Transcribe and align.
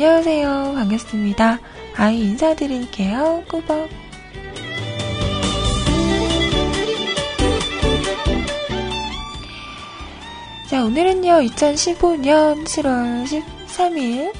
안녕하세요. 0.00 0.74
반갑습니다. 0.76 1.58
아이 1.96 2.20
인사드릴게요. 2.20 3.42
꾸벅. 3.48 3.90
자, 10.68 10.84
오늘은요, 10.84 11.40
2015년 11.40 12.64
7월 12.64 13.24
13일, 13.66 14.32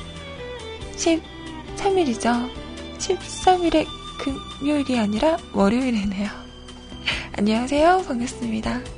13일이죠. 0.94 2.48
13일에 2.98 3.84
금요일이 4.60 4.96
아니라 4.96 5.38
월요일이네요. 5.52 6.28
안녕하세요. 7.36 8.04
반갑습니다. 8.06 8.97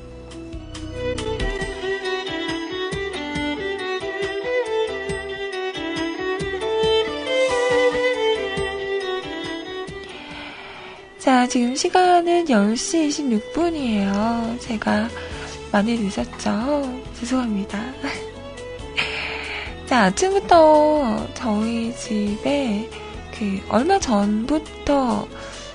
자, 11.40 11.46
지금 11.46 11.74
시간은 11.74 12.44
10시 12.44 13.08
26분이에요. 13.54 14.60
제가 14.60 15.08
많이 15.72 15.96
늦었죠? 15.98 17.02
죄송합니다. 17.18 17.80
자, 19.88 20.02
아침부터 20.02 21.28
저희 21.32 21.96
집에 21.96 22.90
그 23.32 23.58
얼마 23.70 23.98
전부터 23.98 25.26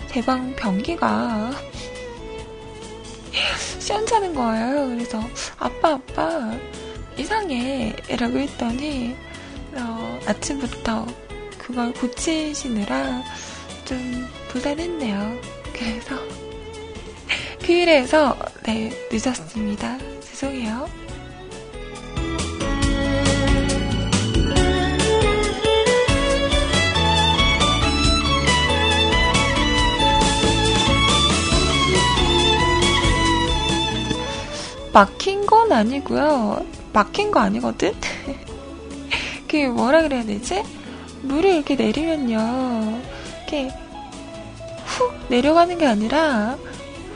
대방 0.08 0.56
변기가 0.56 1.52
시원찮은 3.80 4.36
거예요. 4.36 4.90
그래서 4.90 5.20
아빠 5.58 5.94
아빠 5.94 6.52
이상해 7.18 7.96
라고 8.20 8.38
했더니 8.38 9.16
어, 9.74 10.20
아침부터 10.28 11.08
그걸 11.58 11.92
고치시느라 11.94 13.24
좀 13.86 14.28
부산했네요. 14.50 15.55
그래서 15.78 16.16
그 17.62 17.72
일에서 17.74 18.38
네 18.64 18.92
늦었습니다. 19.12 19.98
죄송해요. 20.22 20.88
막힌 34.94 35.46
건 35.46 35.74
아니고요. 35.74 36.66
막힌 36.94 37.32
거 37.32 37.42
아니거든? 37.42 37.94
그 39.46 39.58
뭐라 39.58 40.04
그래야 40.04 40.24
되지? 40.24 40.64
물을 41.22 41.56
이렇게 41.56 41.76
내리면요. 41.76 43.02
이렇게 43.40 43.85
훅 44.96 45.14
내려가는 45.30 45.78
게 45.78 45.86
아니라 45.86 46.58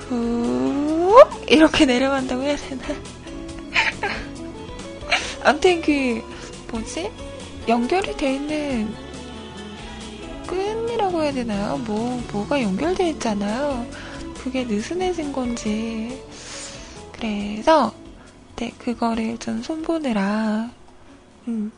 훅 0.08 1.46
이렇게 1.48 1.86
내려간다고 1.86 2.44
해야 2.44 2.56
되나? 2.56 2.84
아무튼 5.44 5.82
그 5.82 6.22
뭐지? 6.72 7.10
연결이 7.68 8.16
돼 8.18 8.36
있는 8.36 8.94
끈이라고 10.46 11.24
해야 11.24 11.32
되나요? 11.32 11.78
뭐 11.78 12.22
뭐가 12.32 12.62
연결되어 12.62 13.08
있잖아요. 13.08 13.86
그게 14.44 14.64
느슨해진 14.64 15.32
건지 15.32 16.22
그래서 17.14 17.94
네 18.56 18.72
그거를 18.78 19.38
좀 19.38 19.62
손보느라 19.62 20.70
음 21.48 21.72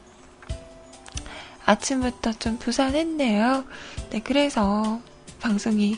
아침부터 1.65 2.33
좀 2.33 2.57
부산했네요. 2.57 3.65
네 4.09 4.21
그래서 4.23 4.99
방송이 5.41 5.97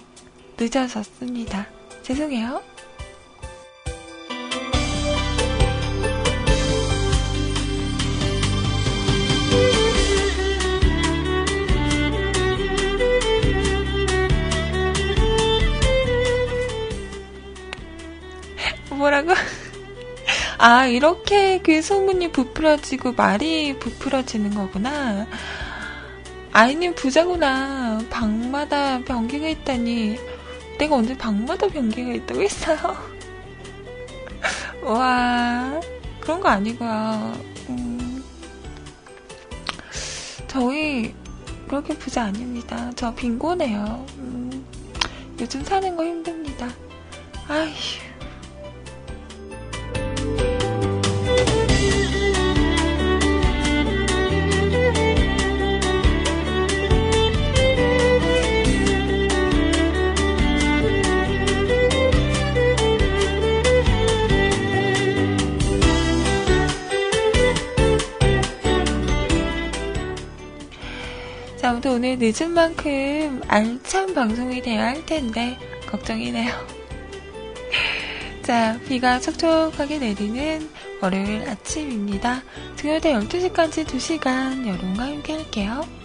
늦어졌습니다. 0.58 1.68
죄송해요. 2.02 2.64
뭐라고? 18.90 19.34
아, 20.58 20.86
이렇게 20.86 21.60
그 21.62 21.82
소문이 21.82 22.32
부풀어지고 22.32 23.12
말이 23.14 23.78
부풀어지는 23.78 24.56
거구나. 24.56 25.28
아이님 26.56 26.94
부자구나. 26.94 28.00
방마다 28.12 29.00
변기가 29.00 29.48
있다니. 29.48 30.20
내가 30.78 30.96
언제 30.96 31.18
방마다 31.18 31.68
변기가 31.68 32.14
있다고 32.14 32.44
했어요? 32.44 32.78
와, 34.86 35.82
그런 36.20 36.40
거 36.40 36.50
아니고요. 36.50 37.34
음, 37.70 38.24
저희 40.48 41.16
그렇게 41.68 41.98
부자 41.98 42.26
아닙니다. 42.26 42.92
저 42.96 43.12
빈곤해요. 43.16 44.06
음, 44.20 44.64
요즘 45.40 45.64
사는 45.64 45.96
거 45.96 46.06
힘듭니다. 46.06 46.70
아휴. 47.48 48.13
아무튼 71.70 71.92
오늘 71.92 72.18
늦은 72.20 72.52
만큼 72.52 73.42
알찬 73.48 74.14
방송이 74.14 74.62
돼야 74.62 74.88
할 74.88 75.06
텐데, 75.06 75.58
걱정이네요. 75.88 76.52
자, 78.44 78.78
비가 78.88 79.20
촉촉하게 79.20 80.00
내리는 80.00 80.70
월요일 81.02 81.48
아침입니다. 81.48 82.44
등요대 82.76 83.14
12시까지 83.14 83.86
2시간 83.86 84.68
여러분과 84.68 85.04
함께 85.04 85.34
할게요. 85.34 86.03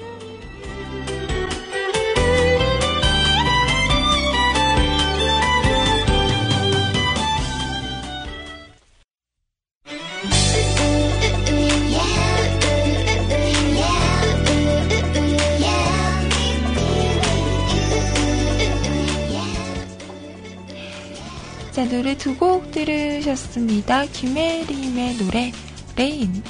들으셨습니다. 22.84 24.04
김예림의 24.06 25.16
노래, 25.16 25.52
Rain. 25.96 26.44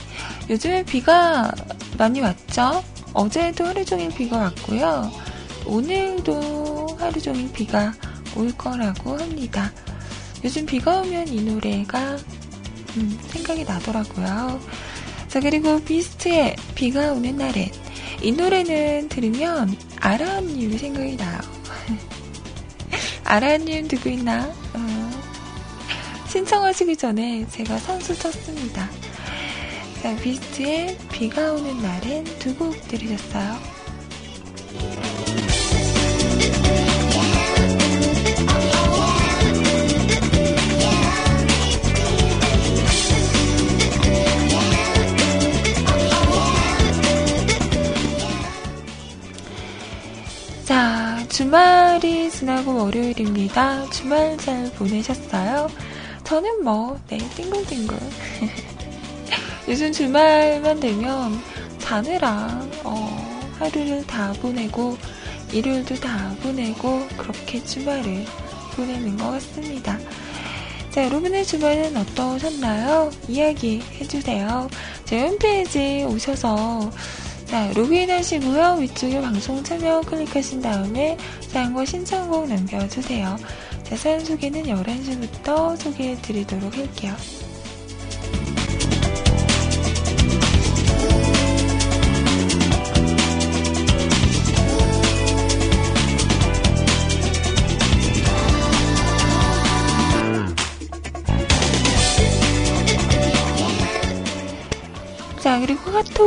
요즘에 0.50 0.82
비가 0.82 1.50
많이 1.96 2.20
왔죠? 2.20 2.84
어제도 3.14 3.64
하루 3.64 3.82
종일 3.82 4.10
비가 4.10 4.36
왔고요. 4.36 5.10
오늘도 5.64 6.96
하루 6.98 7.20
종일 7.20 7.50
비가 7.52 7.94
올 8.36 8.52
거라고 8.52 9.18
합니다. 9.18 9.72
요즘 10.44 10.66
비가 10.66 11.00
오면 11.00 11.28
이 11.28 11.40
노래가 11.40 12.18
음, 12.96 13.18
생각이 13.28 13.64
나더라고요. 13.64 14.60
자, 15.28 15.40
그리고 15.40 15.82
비스트의 15.82 16.56
비가 16.74 17.12
오는 17.12 17.36
날엔 17.38 17.70
이 18.22 18.32
노래는 18.32 19.08
들으면 19.08 19.74
아라님 20.00 20.76
생각이 20.76 21.16
나요. 21.16 21.38
아라님 23.24 23.88
누구 23.88 24.10
있나? 24.10 24.46
어, 24.74 24.97
신청하시기 26.38 26.96
전에 26.96 27.44
제가 27.48 27.78
선수 27.78 28.16
쳤습니다. 28.16 28.88
자, 30.00 30.14
비스트의 30.22 30.96
비가 31.10 31.52
오는 31.52 31.82
날엔 31.82 32.22
두 32.38 32.54
곡 32.56 32.80
들으셨어요. 32.86 33.56
자, 50.64 51.24
주말이 51.28 52.30
지나고 52.30 52.76
월요일입니다. 52.84 53.90
주말 53.90 54.36
잘 54.38 54.70
보내셨어요? 54.74 55.68
저는 56.28 56.62
뭐, 56.62 57.00
네, 57.08 57.16
띵글띵글. 57.16 57.96
요즘 59.66 59.90
주말만 59.90 60.78
되면 60.78 61.40
자느라, 61.78 62.68
어, 62.84 63.50
하루를 63.58 64.06
다 64.06 64.34
보내고, 64.34 64.98
일요일도 65.54 65.94
다 65.94 66.36
보내고, 66.42 67.08
그렇게 67.16 67.64
주말을 67.64 68.26
보내는 68.76 69.16
것 69.16 69.30
같습니다. 69.30 69.98
자, 70.90 71.06
여러분의 71.06 71.46
주말은 71.46 71.96
어떠셨나요? 71.96 73.10
이야기 73.26 73.80
해주세요. 73.98 74.68
제 75.06 75.22
홈페이지 75.22 76.04
오셔서 76.06 76.90
자, 77.46 77.72
로그인 77.72 78.10
하시고요. 78.10 78.76
위쪽에 78.80 79.22
방송 79.22 79.64
참여 79.64 80.02
클릭하신 80.02 80.60
다음에 80.60 81.16
사연과 81.48 81.86
신청곡 81.86 82.46
남겨주세요. 82.46 83.38
자, 83.88 83.96
사연 83.96 84.22
소개는 84.22 84.64
11시부터 84.64 85.74
소개해 85.78 86.20
드리도록 86.20 86.76
할게요. 86.76 87.14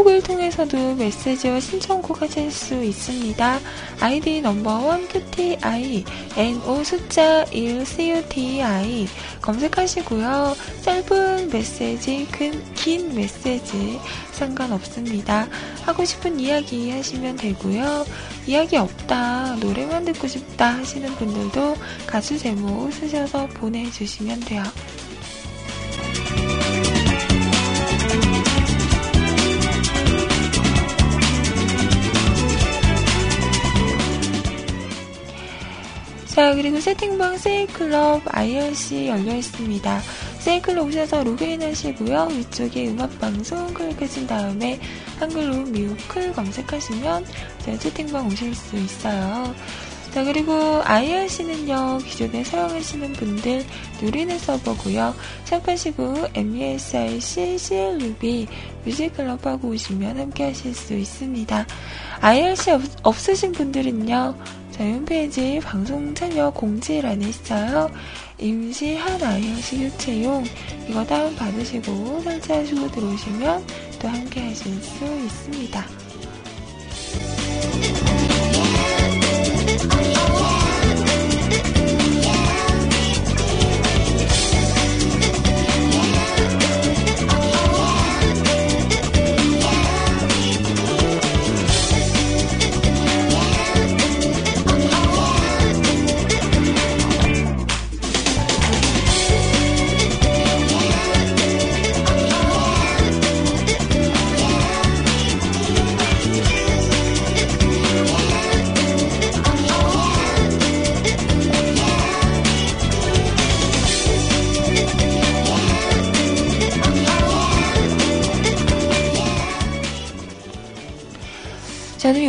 카톡을 0.01 0.23
통해서도 0.23 0.95
메시지와 0.95 1.59
신청곡 1.59 2.21
하실 2.21 2.51
수 2.51 2.83
있습니다. 2.83 3.59
아이디 3.99 4.41
넘버원 4.41 5.07
QTI, 5.07 6.03
NO 6.37 6.83
숫자 6.83 7.43
1 7.51 7.85
CUTI 7.85 9.07
검색하시고요. 9.41 10.55
짧은 10.81 11.49
메시지, 11.49 12.27
긴, 12.35 12.63
긴 12.73 13.13
메시지 13.15 13.99
상관없습니다. 14.31 15.47
하고 15.83 16.03
싶은 16.03 16.39
이야기 16.39 16.89
하시면 16.91 17.37
되고요. 17.37 18.05
이야기 18.47 18.77
없다, 18.77 19.57
노래만 19.57 20.05
듣고 20.05 20.27
싶다 20.27 20.77
하시는 20.77 21.13
분들도 21.15 21.75
가수 22.07 22.37
제목 22.37 22.91
쓰셔서 22.91 23.47
보내주시면 23.47 24.39
돼요. 24.41 24.63
자, 36.41 36.55
그리고 36.55 36.79
세팅방 36.79 37.37
세일클럽 37.37 38.23
IRC 38.25 39.09
열려 39.09 39.35
있습니다. 39.35 40.01
세일클럽 40.39 40.87
오셔서 40.87 41.23
로그인 41.23 41.61
하시고요. 41.61 42.29
위쪽에 42.31 42.87
음악방송 42.87 43.75
클릭하신 43.75 44.25
다음에 44.25 44.79
한글로 45.19 45.65
미우클 45.65 46.33
검색하시면 46.33 47.27
제 47.63 47.77
채팅방 47.77 48.25
오실 48.25 48.55
수 48.55 48.75
있어요. 48.75 49.53
자, 50.13 50.25
그리고 50.25 50.51
IRC는요, 50.83 51.99
기존에 51.99 52.43
사용하시는 52.43 53.13
분들 53.13 53.63
누리는 54.01 54.37
서버고요 54.39 55.15
샵하시고 55.45 56.27
MESIC 56.33 57.57
CLUB 57.57 58.47
뮤직클럽 58.83 59.45
하고 59.45 59.69
오시면 59.69 60.19
함께 60.19 60.47
하실 60.47 60.73
수 60.73 60.93
있습니다. 60.93 61.65
IRC 62.19 62.71
없, 62.71 62.81
없으신 63.03 63.53
분들은요, 63.53 64.35
저희 64.71 64.91
홈페이지 64.91 65.59
방송 65.61 66.13
참여 66.13 66.51
공지란에 66.51 67.29
있어요. 67.29 67.89
임시 68.37 68.97
한 68.97 69.21
IRC 69.21 69.91
교체용 69.91 70.43
이거 70.89 71.05
다운 71.05 71.33
받으시고 71.37 72.21
설치하시고 72.21 72.91
들어오시면 72.91 73.65
또 74.01 74.07
함께 74.09 74.41
하실 74.41 74.73
수 74.81 75.05
있습니다. 75.05 75.85
Thank 79.81 80.35
you. 80.35 80.40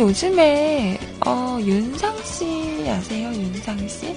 요즘에 0.03 0.99
어, 1.25 1.57
윤상 1.61 2.21
씨 2.25 2.85
아세요? 2.89 3.29
윤상 3.29 3.87
씨? 3.87 4.13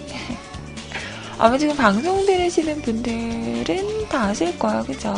아마 1.39 1.57
지금 1.57 1.77
방송 1.77 2.27
들으시는 2.27 2.83
분들은 2.83 4.09
다 4.09 4.25
아실 4.25 4.59
거야, 4.59 4.83
그죠? 4.83 5.15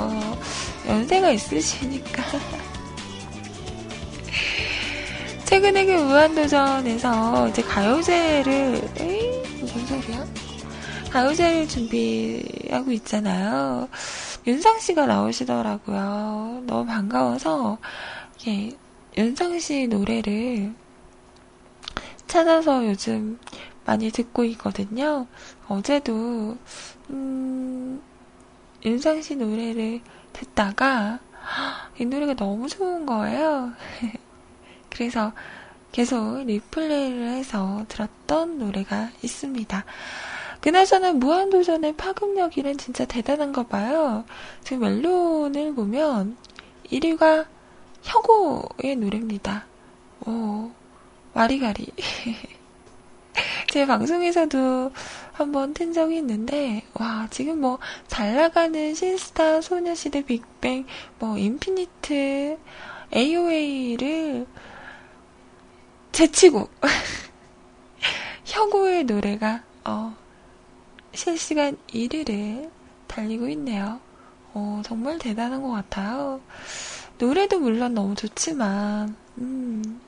연세가 0.86 1.30
있으시니까. 1.30 2.22
최근에 5.46 5.86
그 5.86 5.92
무한도전에서 5.92 7.48
이제 7.48 7.62
가요제를, 7.62 8.90
에이, 9.00 9.42
무슨 9.62 9.86
소리야? 9.86 10.26
가요제를 11.10 11.66
준비하고 11.66 12.92
있잖아요. 12.92 13.88
윤상 14.46 14.80
씨가 14.80 15.06
나오시더라고요. 15.06 16.64
너무 16.66 16.84
반가워서, 16.84 17.78
예, 18.48 18.70
윤상 19.18 19.58
씨 19.58 19.88
노래를 19.88 20.72
찾아서 22.28 22.86
요즘 22.86 23.36
많이 23.84 24.12
듣고 24.12 24.44
있거든요. 24.44 25.26
어제도, 25.66 26.56
음, 27.10 28.00
윤상 28.84 29.20
씨 29.22 29.34
노래를 29.34 30.02
듣다가, 30.32 31.18
이 31.98 32.04
노래가 32.04 32.34
너무 32.34 32.68
좋은 32.68 33.06
거예요. 33.06 33.72
그래서 34.88 35.32
계속 35.90 36.44
리플레이를 36.44 37.26
해서 37.30 37.84
들었던 37.88 38.60
노래가 38.60 39.10
있습니다. 39.24 39.84
그나저나 40.60 41.14
무한도전의 41.14 41.96
파급력이란 41.96 42.78
진짜 42.78 43.04
대단한가 43.04 43.64
봐요. 43.64 44.24
지금 44.62 44.82
멜론을 44.82 45.74
보면 45.74 46.36
1위가 46.92 47.57
혁오의 48.08 48.96
노래입니다. 48.96 49.66
오, 50.26 50.70
와리가리. 51.34 51.86
제 53.70 53.86
방송에서도 53.86 54.92
한번 55.32 55.74
튼 55.74 55.92
적이 55.92 56.16
있는데, 56.16 56.82
와, 56.94 57.28
지금 57.30 57.60
뭐, 57.60 57.78
잘 58.06 58.34
나가는 58.34 58.94
신스타, 58.94 59.60
소녀시대, 59.60 60.24
빅뱅, 60.24 60.86
뭐, 61.18 61.36
인피니트, 61.36 62.58
AOA를 63.14 64.46
제치고, 66.12 66.68
혁오의 68.46 69.04
노래가, 69.04 69.62
어, 69.84 70.16
실시간 71.12 71.76
1위를 71.88 72.70
달리고 73.06 73.48
있네요. 73.50 74.00
어, 74.54 74.80
정말 74.82 75.18
대단한 75.18 75.60
것 75.60 75.68
같아요. 75.70 76.40
노래도 77.18 77.58
물론 77.58 77.94
너무 77.94 78.14
좋지만, 78.14 79.16
음, 79.38 80.00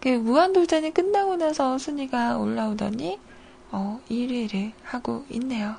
그 0.00 0.08
무한도전이 0.08 0.94
끝나고 0.94 1.36
나서 1.36 1.78
순위가 1.78 2.38
올라오더니, 2.38 3.18
어, 3.72 4.00
1위를 4.08 4.72
하고 4.84 5.24
있네요. 5.30 5.76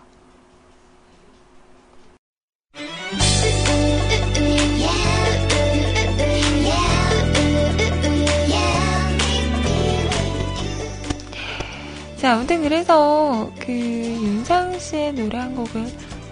자, 12.17 12.35
아무튼 12.35 12.61
그래서 12.61 13.51
그 13.59 13.71
윤상 13.71 14.79
씨의 14.79 15.13
노래 15.13 15.37
한 15.37 15.55
곡을 15.55 15.85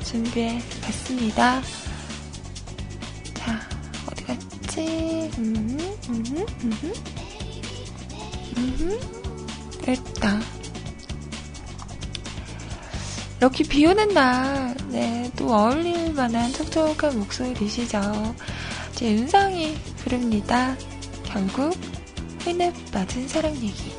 준비해 0.03 0.59
봤습니다. 0.81 1.61
있지? 4.81 5.31
음, 5.37 5.77
음, 6.09 6.45
음, 6.63 6.93
음, 8.57 8.99
됐다. 9.81 10.39
이렇게 13.39 13.63
비 13.63 13.85
오는 13.85 14.07
날, 14.09 14.75
네, 14.89 15.31
또 15.35 15.51
어울릴 15.53 16.13
만한 16.13 16.51
촉촉한 16.53 17.17
목소리시죠. 17.17 18.35
제 18.93 19.13
윤상이 19.13 19.75
부릅니다. 19.97 20.75
결국 21.23 21.75
흔해 22.43 22.71
빠진 22.91 23.27
사랑 23.27 23.55
얘기. 23.55 23.91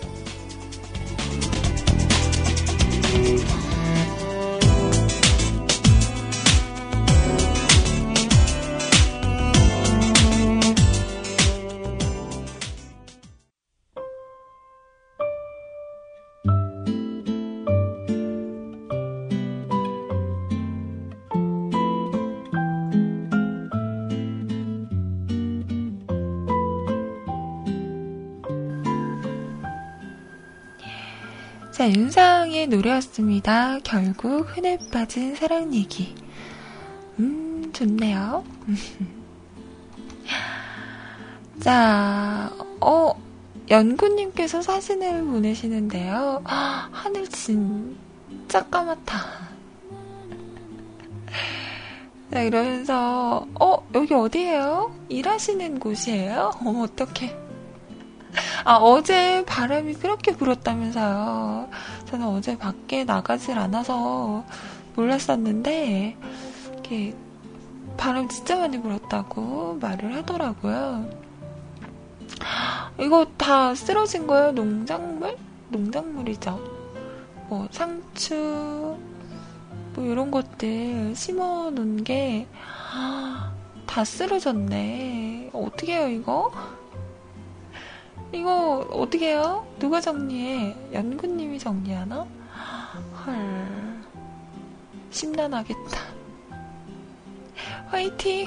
노래였습니다. 32.73 33.81
결국 33.85 34.57
흔해 34.57 34.79
빠진 34.91 35.35
사랑 35.35 35.75
얘기. 35.75 36.15
음, 37.19 37.71
좋네요. 37.71 38.43
자, 41.61 42.51
어, 42.81 43.13
연구님께서 43.71 44.63
사진을 44.63 45.23
보내시는데요. 45.25 46.43
하늘 46.91 47.29
진짜 47.29 48.67
까맣다. 48.71 49.19
자, 52.31 52.41
이러면서, 52.41 53.47
어, 53.61 53.87
여기 53.95 54.15
어디예요? 54.15 54.97
일하시는 55.11 55.79
곳이에요? 55.79 56.53
어머, 56.65 56.85
어떡해. 56.85 57.42
아, 58.65 58.77
어제 58.77 59.45
바람이 59.45 59.95
그렇게 59.95 60.37
불었다면서요. 60.37 61.69
저는 62.07 62.27
어제 62.27 62.57
밖에 62.57 63.05
나가질 63.05 63.59
않아서 63.59 64.45
몰랐었는데, 64.95 66.17
이렇게 66.73 67.15
바람 67.97 68.29
진짜 68.29 68.57
많이 68.57 68.81
불었다고 68.81 69.79
말을 69.81 70.15
하더라고요. 70.17 71.09
이거 73.01 73.27
다 73.37 73.75
쓰러진 73.75 74.27
거예요? 74.27 74.53
농작물? 74.53 75.37
농작물이죠. 75.69 76.61
뭐, 77.49 77.69
상추, 77.71 78.97
뭐, 79.95 80.05
이런 80.05 80.31
것들 80.31 81.15
심어 81.17 81.71
놓은 81.71 82.05
게, 82.05 82.47
다 83.87 84.05
쓰러졌네. 84.05 85.51
어떻게 85.53 85.97
해요, 85.97 86.09
이거? 86.09 86.51
이거 88.33 88.79
어떻게 88.91 89.29
해요? 89.29 89.67
누가 89.79 90.01
정리해? 90.01 90.75
연구님이 90.93 91.59
정리하나? 91.59 92.27
헐. 93.27 94.03
심란하겠다. 95.11 96.01
화이팅! 97.89 98.47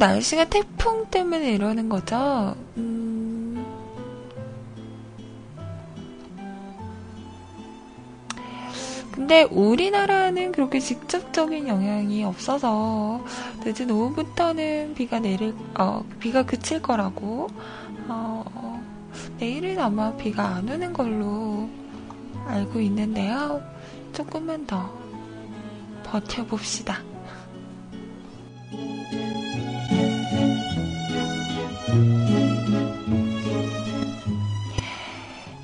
날씨가 0.00 0.46
태풍 0.46 1.06
때문에 1.10 1.52
이러는 1.52 1.90
거죠? 1.90 2.56
음... 2.78 3.62
근데 9.12 9.42
우리나라는 9.42 10.52
그렇게 10.52 10.80
직접적인 10.80 11.68
영향이 11.68 12.24
없어서 12.24 13.22
늦은 13.62 13.90
오후부터는 13.90 14.94
비가 14.94 15.20
내릴, 15.20 15.54
어, 15.78 16.02
비가 16.18 16.46
그칠 16.46 16.80
거라고, 16.80 17.48
어, 18.08 18.82
내일은 19.38 19.78
아마 19.78 20.16
비가 20.16 20.46
안 20.46 20.66
오는 20.66 20.94
걸로 20.94 21.68
알고 22.46 22.80
있는데요. 22.80 23.60
조금만 24.14 24.64
더 24.66 24.90
버텨봅시다. 26.04 27.09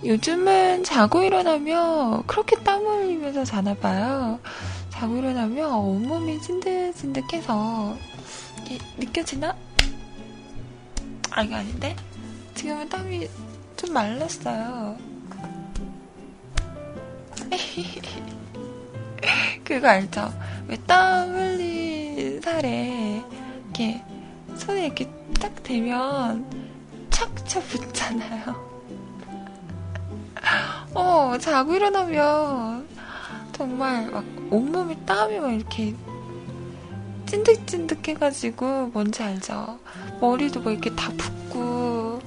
요즘은 0.07 0.85
자고 0.85 1.23
일어나면 1.25 2.27
그렇게 2.27 2.57
땀 2.63 2.87
흘리면서 2.87 3.45
자나 3.45 3.75
봐요. 3.75 4.39
자고 4.91 5.17
일어나면 5.17 5.69
온몸이 5.73 6.41
찐득찐득해서 6.41 7.97
이게 8.61 8.79
느껴지나? 8.99 9.57
아, 11.33 11.43
이거 11.43 11.57
아닌데? 11.57 11.97
지금은 12.55 12.89
땀이 12.89 13.29
좀 13.77 13.93
말랐어요. 13.93 14.97
그거 19.65 19.89
알죠? 19.89 20.33
왜 20.69 20.77
땀 20.87 21.35
흘린 21.35 22.41
살에 22.41 23.23
이렇게 23.65 24.01
손에 24.57 24.87
이렇게 24.87 25.11
딱 25.41 25.53
대면 25.65 26.47
착착 27.11 27.67
붙잖아요. 27.69 28.76
어, 30.95 31.37
자고 31.39 31.75
일어나면 31.75 32.89
정말 33.53 34.11
막 34.11 34.25
온몸이 34.51 35.05
땀이 35.07 35.41
막 35.41 35.53
이렇게 35.53 35.95
찐득찐득 37.27 38.07
해가지고 38.07 38.89
뭔지 38.89 39.23
알죠? 39.23 39.79
머리도 40.21 40.63
막 40.63 40.71
이렇게 40.71 40.95
다 40.95 41.11
붓고 41.17 42.21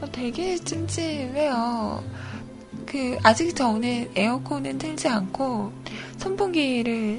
어, 0.00 0.06
되게 0.12 0.56
찜찜해요. 0.56 2.02
그 2.86 3.18
아직 3.22 3.54
저는 3.54 4.10
에어컨은 4.16 4.78
틀지 4.78 5.08
않고 5.08 5.72
선풍기를 6.18 7.18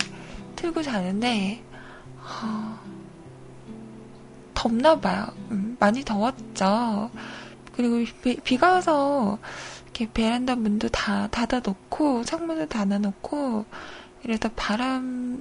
틀고 0.56 0.82
자는데 0.84 1.62
어, 2.18 2.80
덥나 4.54 5.00
봐요. 5.00 5.28
음, 5.52 5.78
많이 5.80 6.04
더웠죠. 6.04 7.10
그리고 7.76 8.04
비, 8.22 8.58
가 8.58 8.74
와서 8.74 9.40
이렇게 9.92 10.10
베란다 10.12 10.56
문도 10.56 10.90
다 10.90 11.28
닫아놓고 11.28 12.24
창문도 12.24 12.68
닫아놓고 12.68 13.66
이래서 14.24 14.50
바람이 14.56 15.40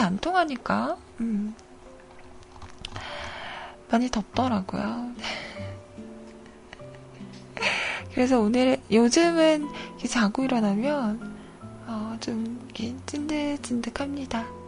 안 0.00 0.18
통하니까 0.18 0.96
음, 1.20 1.54
많이 3.90 4.10
덥더라고요. 4.10 5.12
그래서 8.12 8.40
오늘 8.40 8.78
요즘은 8.90 9.68
자고 10.08 10.42
일어나면 10.44 11.32
어, 11.86 12.16
좀 12.20 12.68
찐득찐득합니다. 13.06 14.61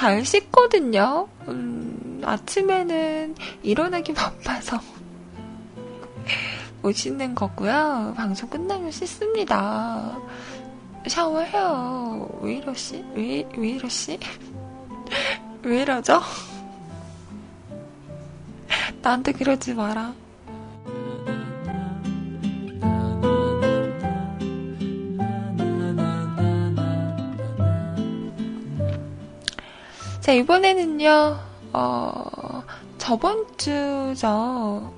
잘 0.00 0.24
씻거든요. 0.24 1.28
음, 1.48 2.22
아침에는 2.24 3.34
일어나기 3.62 4.14
바빠서 4.14 4.80
못 6.80 6.92
씻는 6.92 7.34
거고요. 7.34 8.14
방송 8.16 8.48
끝나면 8.48 8.90
씻습니다. 8.92 10.18
샤워해요. 11.06 12.30
왜 12.40 12.54
이러시? 12.54 13.04
왜, 13.14 13.46
왜 13.58 13.68
이러시? 13.72 14.18
왜 15.64 15.82
이러죠? 15.82 16.22
나한테 19.02 19.32
그러지 19.32 19.74
마라. 19.74 20.14
자, 30.30 30.34
이번에는요, 30.34 31.40
어, 31.72 32.62
저번 32.98 33.44
주죠. 33.56 34.94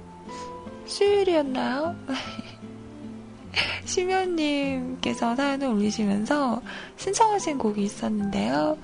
수요일이었나요? 0.84 1.96
심연님께서 3.86 5.34
사연을 5.34 5.68
올리시면서 5.68 6.60
신청하신 6.98 7.56
곡이 7.56 7.82
있었는데요. 7.82 8.76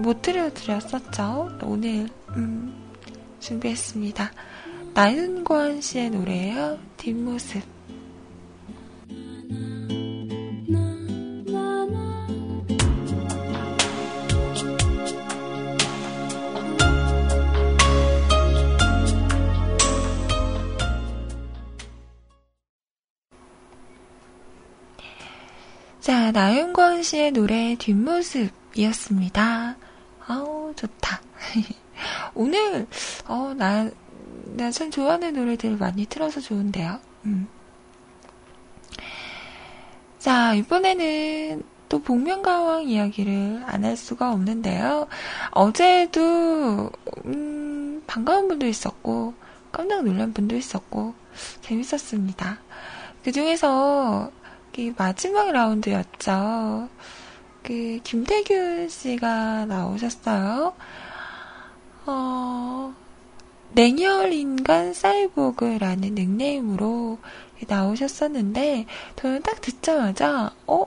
못 0.00 0.22
들려드렸었죠. 0.22 1.60
오늘, 1.62 2.08
음, 2.30 2.74
준비했습니다. 3.38 4.32
나윤권 4.92 5.82
씨의 5.82 6.10
노래예요. 6.10 6.80
뒷모습. 6.96 7.75
자, 26.06 26.30
나윤권 26.30 27.02
씨의 27.02 27.32
노래 27.32 27.74
뒷모습이었습니다. 27.80 29.74
아우, 30.28 30.72
좋다. 30.76 31.20
오늘, 32.34 32.86
어, 33.26 33.52
나, 33.56 33.90
나 34.56 34.70
참 34.70 34.92
좋아하는 34.92 35.34
노래들 35.34 35.76
많이 35.76 36.06
틀어서 36.06 36.40
좋은데요. 36.40 37.00
음. 37.24 37.48
자, 40.20 40.54
이번에는 40.54 41.64
또 41.88 42.00
복면가왕 42.00 42.84
이야기를 42.88 43.64
안 43.66 43.84
할 43.84 43.96
수가 43.96 44.30
없는데요. 44.30 45.08
어제도, 45.50 46.88
음, 47.24 48.00
반가운 48.06 48.46
분도 48.46 48.66
있었고, 48.68 49.34
깜짝 49.72 50.04
놀란 50.04 50.32
분도 50.32 50.54
있었고, 50.54 51.14
재밌었습니다. 51.62 52.60
그 53.24 53.32
중에서 53.32 54.30
이 54.78 54.92
마지막 54.94 55.50
라운드였죠. 55.52 56.90
그 57.62 57.98
김태균 58.04 58.90
씨가 58.90 59.64
나오셨어요. 59.64 60.74
어, 62.04 62.94
냉혈 63.72 64.34
인간 64.34 64.92
사이보그라는 64.92 66.14
닉네임으로 66.14 67.18
나오셨었는데 67.66 68.84
저는 69.16 69.40
딱 69.40 69.62
듣자마자 69.62 70.54
어 70.66 70.84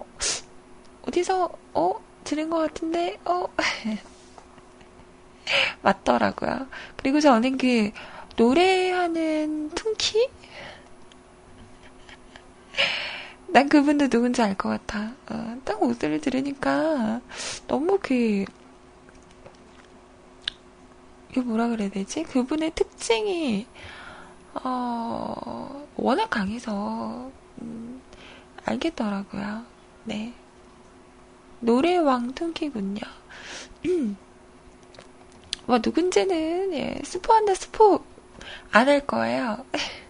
어디서 1.07 1.49
어 1.73 1.93
들은 2.23 2.51
것 2.51 2.57
같은데 2.57 3.17
어 3.25 3.47
맞더라고요. 5.81 6.67
그리고 6.95 7.19
저는 7.19 7.57
그 7.57 7.89
노래하는 8.37 9.71
퉁키 9.71 10.29
난 13.51 13.67
그분도 13.69 14.07
누군지 14.09 14.41
알 14.41 14.55
것 14.55 14.69
같아. 14.69 15.13
어, 15.29 15.57
딱 15.65 15.79
목소리를 15.79 16.21
들으니까 16.21 17.21
너무 17.67 17.99
그, 18.01 18.45
이거 21.31 21.41
뭐라 21.41 21.67
그래야 21.69 21.89
되지? 21.89 22.23
그분의 22.23 22.71
특징이, 22.75 23.67
어, 24.63 25.87
워낙 25.95 26.29
강해서, 26.29 27.31
음, 27.61 28.01
알겠더라고요. 28.65 29.65
네. 30.05 30.33
노래 31.59 31.97
왕 31.97 32.33
퉁키군요. 32.33 33.01
음. 33.87 34.17
뭐, 35.65 35.79
누군지는, 35.83 36.73
예, 36.73 37.01
스포한다 37.03 37.53
스포 37.55 38.03
안 38.71 38.87
할 38.87 39.05
거예요. 39.05 39.65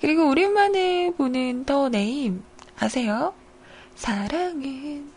그리고 0.00 0.28
오랜만에 0.28 1.12
보는 1.16 1.64
더 1.64 1.88
네임 1.88 2.42
아세요? 2.78 3.34
사랑은 3.94 5.10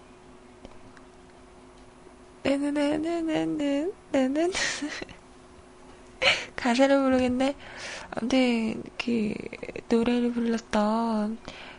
네네네네네네 2.43 3.87
네네 4.11 4.51
가사를 6.55 6.97
모르겠네. 6.97 7.55
아무튼 8.11 8.83
그 8.97 9.33
노래를 9.89 10.31
불렀던 10.31 11.37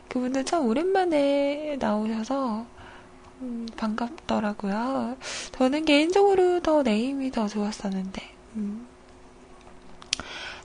그분들 0.09 0.45
참 0.45 0.67
오랜만에 0.67 1.77
나오셔서 1.81 2.67
음, 3.41 3.67
반갑더라고요. 3.77 5.17
저는 5.53 5.87
개인적으로 5.87 6.61
더 6.61 6.83
네임이 6.83 7.31
더 7.31 7.49
좋았었는데. 7.49 8.23
음. 8.57 8.87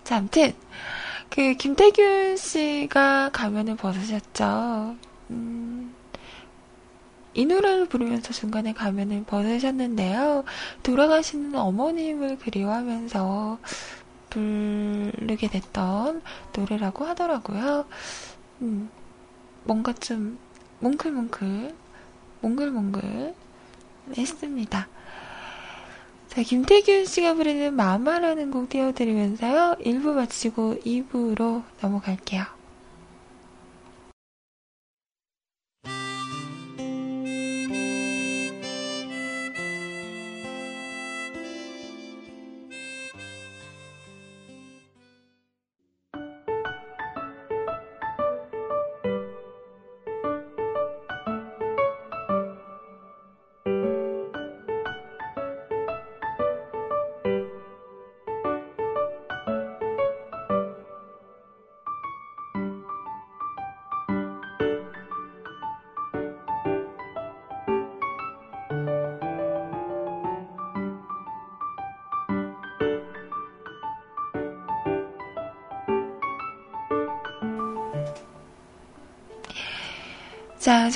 자, 0.04 0.18
아무튼 0.18 0.54
그 1.40 1.54
김태균 1.54 2.36
씨가 2.36 3.30
가면을 3.32 3.78
벗으셨죠. 3.78 4.98
음, 5.30 5.96
이 7.34 7.46
노래를 7.46 7.88
부르면서 7.88 8.34
중간에 8.34 8.74
가면을 8.74 9.24
벗으셨는데요. 9.24 10.44
돌아가시는 10.84 11.56
어머님을 11.56 12.40
그리워하면서 12.40 13.58
부르게 14.30 15.48
됐던 15.48 16.22
노래라고 16.58 17.06
하더라고요. 17.06 17.86
음, 18.62 18.90
뭔가 19.64 19.94
좀 19.94 20.38
뭉클뭉클, 20.82 21.74
몽글몽글 22.42 23.34
했습니다. 24.18 24.90
자, 26.30 26.44
김태균 26.44 27.06
씨가 27.06 27.34
부르는 27.34 27.74
마마라는 27.74 28.52
곡 28.52 28.70
띄워드리면서요. 28.70 29.78
1부 29.84 30.14
마치고 30.14 30.76
2부로 30.86 31.64
넘어갈게요. 31.82 32.59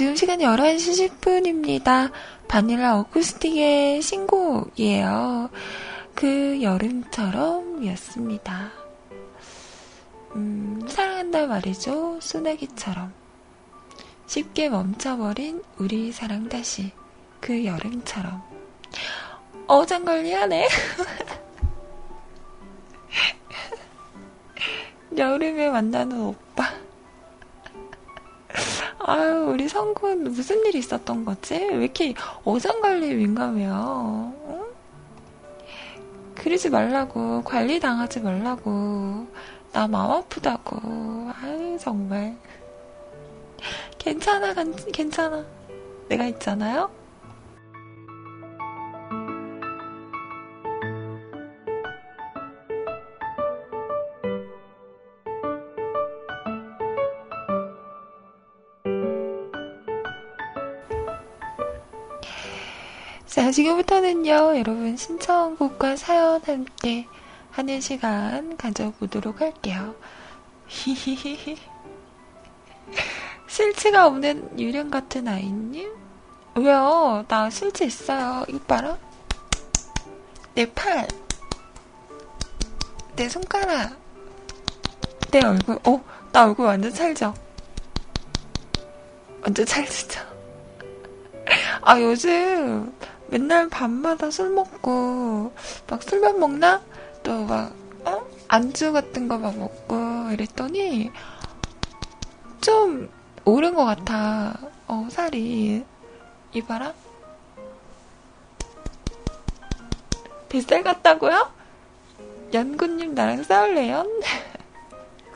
지금 0.04 0.18
시간이 0.18 0.44
11시 0.44 1.18
10분입니다. 1.22 2.12
바닐라 2.50 3.00
어쿠스틱의 3.00 4.02
신곡이에요. 4.02 5.50
그 6.13 6.62
여름처럼 6.62 7.82
이었습니다. 7.86 8.74
음, 10.36 10.86
사랑한다 10.89 11.48
말이죠. 11.48 12.20
소나기처럼. 12.20 13.13
쉽게 14.28 14.68
멈춰버린 14.68 15.63
우리 15.78 16.12
사랑 16.12 16.50
다시. 16.50 16.92
그 17.39 17.63
여름처럼. 17.63 18.44
어장걸리하네. 19.68 20.68
여름에 25.18 25.70
만나는 25.70 26.20
오빠. 26.20 26.83
아유, 29.00 29.48
우리 29.50 29.68
성군 29.68 30.24
무슨 30.24 30.66
일이 30.66 30.80
있었던 30.80 31.26
거지? 31.26 31.56
왜 31.56 31.84
이렇게 31.84 32.13
어장관리에 32.44 33.16
민감해요? 33.16 34.34
응? 34.48 34.63
그러지 36.36 36.70
말라고, 36.70 37.44
관리 37.44 37.80
당하지 37.80 38.22
말라고, 38.22 39.28
나 39.72 39.88
마음 39.88 40.12
아프다고. 40.12 41.32
아유, 41.42 41.78
정말. 41.80 42.36
괜찮아, 43.98 44.54
괜찮아. 44.92 45.46
내가 46.10 46.26
있잖아요? 46.26 46.89
자, 63.34 63.50
지금부터는요, 63.50 64.60
여러분 64.60 64.96
신청곡과 64.96 65.96
사연 65.96 66.39
함께 66.43 67.08
하는 67.50 67.82
시간 67.82 68.56
가져보도록 68.58 69.41
할게요. 69.41 69.96
실체가 73.48 74.06
없는 74.06 74.60
유령 74.60 74.91
같은 74.91 75.28
아이님? 75.28 75.91
왜요? 76.54 77.26
나 77.28 77.50
실체 77.50 77.86
있어요. 77.86 78.46
이거 78.50 78.60
봐라. 78.67 79.00
내 80.54 80.72
팔. 80.72 81.08
내 83.15 83.28
손가락. 83.28 83.98
내 85.32 85.39
얼굴. 85.43 85.80
어, 85.88 86.00
나 86.32 86.46
얼굴 86.46 86.67
완전 86.67 86.93
찰져. 86.93 87.34
완전 89.41 89.65
찰지죠. 89.65 90.22
아, 91.82 92.00
요즘 92.00 92.93
맨날 93.34 93.67
밤마다 93.67 94.30
술 94.30 94.52
먹고, 94.52 95.52
막 95.89 96.04
술만 96.04 96.39
먹나? 96.39 96.84
또 97.24 97.43
막, 97.46 97.74
어? 98.06 98.24
안주 98.48 98.93
같은 98.93 99.28
거 99.28 99.39
막 99.39 99.58
먹고 99.58 100.30
이랬더니, 100.32 101.10
좀 102.62 103.10
오른 103.43 103.74
것 103.74 103.86
같아. 103.86 104.56
어, 104.88 105.08
살이. 105.10 105.84
이봐라. 106.54 106.93
뱃살 110.50 110.84
같다고요? 110.84 111.52
연구님 112.54 113.15
나랑 113.15 113.41
싸울래요? 113.41 114.06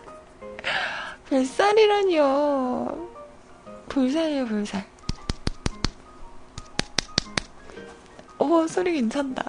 뱃살이라니요. 1.31 3.07
불살이에요, 3.89 4.45
불살. 4.45 4.85
오, 8.39 8.67
소리 8.67 8.93
괜찮다. 8.93 9.43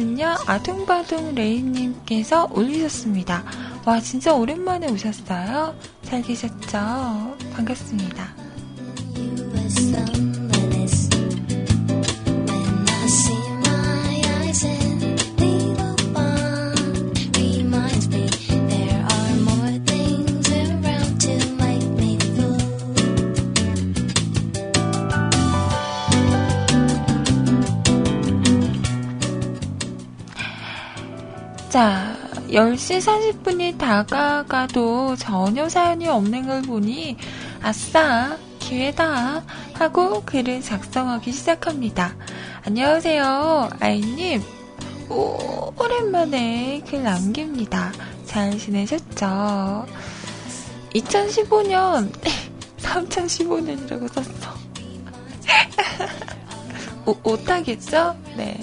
사연은요, 0.00 0.34
아둥바둥 0.46 1.34
레이님께서 1.34 2.48
올리셨습니다. 2.52 3.44
와, 3.84 4.00
진짜 4.00 4.32
오랜만에 4.32 4.90
오셨어요? 4.90 5.74
잘 6.02 6.22
계셨죠? 6.22 7.36
반갑습니다. 7.54 8.29
자, 31.70 32.16
10시 32.48 32.98
40분이 33.44 33.78
다가가도 33.78 35.14
전혀 35.14 35.68
사연이 35.68 36.08
없는 36.08 36.48
걸 36.48 36.62
보니, 36.62 37.16
아싸, 37.62 38.36
기회다. 38.58 39.44
하고 39.74 40.20
글을 40.24 40.62
작성하기 40.62 41.30
시작합니다. 41.30 42.16
안녕하세요, 42.66 43.70
아이님. 43.78 44.42
오, 45.10 45.72
오랜만에 45.78 46.82
글 46.88 47.04
남깁니다. 47.04 47.92
잘 48.26 48.58
지내셨죠? 48.58 49.86
2015년, 50.92 52.10
3015년이라고 52.78 54.08
썼어. 54.12 54.56
오, 57.06 57.16
오타겠죠? 57.22 58.16
네. 58.36 58.58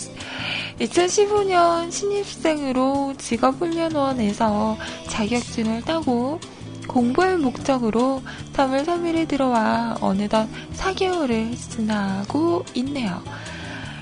2015년 0.79 1.91
신입생으로 1.91 3.15
직업훈련원에서 3.17 4.77
자격증을 5.09 5.81
따고 5.81 6.39
공부할 6.87 7.39
목적으로 7.39 8.21
3월 8.53 8.85
3일에 8.85 9.27
들어와 9.27 9.97
어느덧 10.01 10.47
4개월을 10.75 11.57
지나고 11.57 12.63
있네요. 12.75 13.21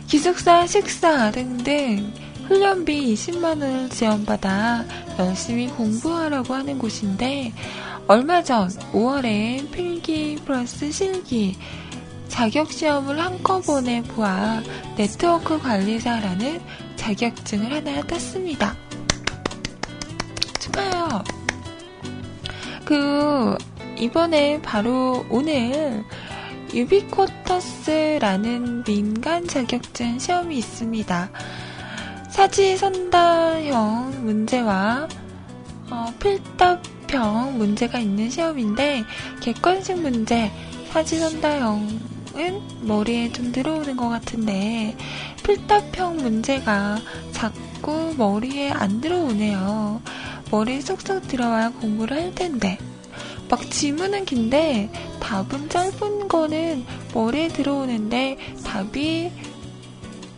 기숙사, 0.07 0.67
식사 0.67 1.31
등등 1.31 2.13
훈련비 2.47 3.13
20만원을 3.13 3.89
지원받아 3.89 4.85
열심히 5.17 5.67
공부하라고 5.67 6.53
하는 6.53 6.77
곳인데 6.77 7.53
얼마 8.07 8.43
전 8.43 8.69
5월에 8.91 9.71
필기 9.71 10.35
플러스 10.45 10.91
실기 10.91 11.57
자격시험을 12.35 13.17
한꺼번에 13.17 14.03
보아 14.03 14.61
네트워크 14.97 15.57
관리사라는 15.57 16.59
자격증을 16.97 17.71
하나 17.71 18.01
땄습니다. 18.01 18.75
축하해요. 20.59 21.23
그, 22.83 23.55
이번에 23.97 24.61
바로 24.61 25.25
오늘 25.29 26.03
유비쿼터스라는 26.73 27.23
민간 28.83 29.47
자격증 29.47 30.19
시험이 30.19 30.57
있습니다. 30.57 31.29
사지선다형 32.31 34.25
문제와 34.25 35.07
어, 35.89 36.13
필답형 36.19 37.57
문제가 37.57 37.99
있는 37.99 38.29
시험인데 38.29 39.05
객관식 39.39 40.01
문제 40.01 40.51
사지선다형 40.91 42.14
은 42.37 42.61
머리에 42.81 43.31
좀 43.31 43.51
들어오는 43.51 43.95
것 43.95 44.09
같은데 44.09 44.95
필답형 45.43 46.17
문제가 46.17 46.97
자꾸 47.31 48.13
머리에 48.17 48.71
안 48.71 48.99
들어오네요. 48.99 50.01
머리에 50.51 50.81
쏙쏙 50.81 51.27
들어와야 51.27 51.69
공부를 51.69 52.17
할 52.17 52.35
텐데. 52.35 52.77
막 53.49 53.61
지문은 53.69 54.25
긴데 54.25 54.89
답은 55.19 55.69
짧은 55.69 56.27
거는 56.27 56.85
머리에 57.13 57.47
들어오는데 57.47 58.37
답이 58.63 59.31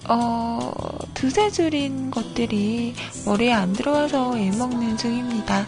어, 0.10 0.71
두세 1.13 1.49
줄인 1.49 2.12
것들이 2.12 2.93
머리에 3.25 3.51
안 3.51 3.73
들어와서 3.73 4.38
애먹는 4.38 4.97
중입니다. 4.97 5.65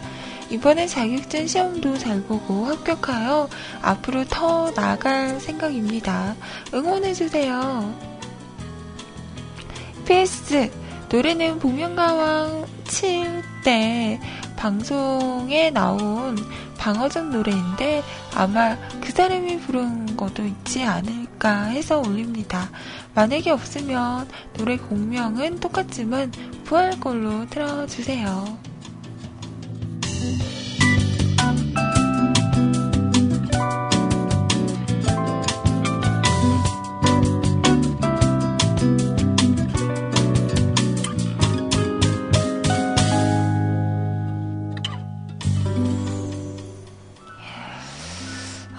이번에 0.50 0.86
자격증 0.86 1.46
시험도 1.46 1.98
잘 1.98 2.22
보고 2.22 2.66
합격하여 2.66 3.48
앞으로 3.82 4.24
더 4.24 4.70
나아갈 4.72 5.40
생각입니다. 5.40 6.34
응원해주세요. 6.74 7.94
PS 10.06 10.70
노래는 11.08 11.60
복면가왕 11.60 12.66
7때 12.84 14.18
방송에 14.56 15.70
나온 15.70 16.36
방어적 16.78 17.28
노래인데 17.28 18.02
아마 18.34 18.76
그 19.00 19.12
사람이 19.12 19.60
부른 19.60 20.16
것도 20.16 20.44
있지 20.44 20.82
않을까 20.82 21.64
해서 21.66 22.00
올립니다. 22.00 22.70
만약에 23.14 23.50
없으면 23.50 24.28
노래 24.56 24.76
공명은 24.76 25.60
똑같지만 25.60 26.32
부활 26.64 26.98
걸로 26.98 27.46
틀어주세요. 27.48 28.69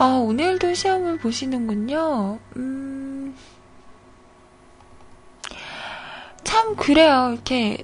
아, 0.04 0.06
오늘도 0.16 0.74
시험을 0.74 1.20
보시는군요. 1.20 2.40
음, 2.56 3.36
참, 6.44 6.76
그래요. 6.76 7.30
이렇게 7.34 7.84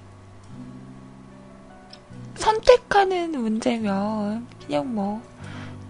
선택하는 2.37 3.31
문제면 3.31 4.47
그냥 4.65 4.93
뭐 4.93 5.21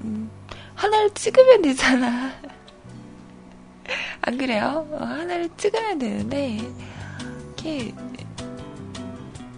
음, 0.04 0.30
하나를 0.76 1.10
찍으면 1.12 1.62
되잖아. 1.62 2.32
안 4.22 4.38
그래요? 4.38 4.88
어, 4.92 5.04
하나를 5.04 5.50
찍으면 5.58 6.00
되는데 6.00 6.60
이렇게 7.56 7.94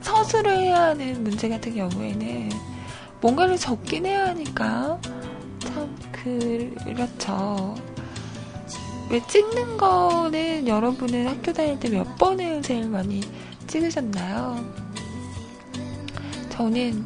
서술을 0.01 0.51
해야 0.57 0.81
하는 0.87 1.23
문제 1.23 1.49
같은 1.49 1.75
경우에는 1.75 2.49
뭔가를 3.21 3.57
적긴 3.57 4.05
해야 4.05 4.27
하니까 4.27 4.99
참 5.59 5.95
그렇죠. 6.11 7.75
왜 9.09 9.19
찍는 9.27 9.77
거는 9.77 10.67
여러분은 10.67 11.27
학교 11.27 11.51
다닐 11.51 11.79
때 11.79 11.89
몇 11.89 12.15
번을 12.17 12.61
제일 12.61 12.87
많이 12.87 13.21
찍으셨나요? 13.67 14.63
저는 16.59 17.05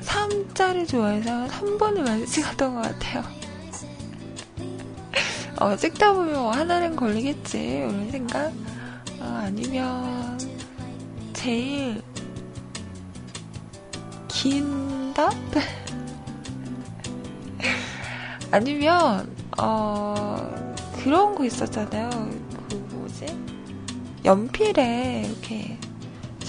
3자를 0.00 0.88
좋아해서 0.88 1.46
3번을 1.48 2.00
많이 2.02 2.24
찍었던 2.24 2.74
것 2.74 2.80
같아요. 2.80 3.22
어, 5.60 5.76
찍다 5.76 6.14
보면 6.14 6.32
뭐 6.32 6.52
하나는 6.52 6.96
걸리겠지, 6.96 7.58
이런 7.58 8.10
생각? 8.10 8.50
어, 9.20 9.42
아니면, 9.44 10.38
제일 11.34 12.00
긴 14.28 15.12
답? 15.12 15.34
아니면, 18.52 19.30
어, 19.58 20.74
그런 20.96 21.34
거 21.34 21.44
있었잖아요. 21.44 22.08
그 22.70 22.74
뭐지? 22.90 23.26
연필에 24.24 25.24
이렇게 25.26 25.78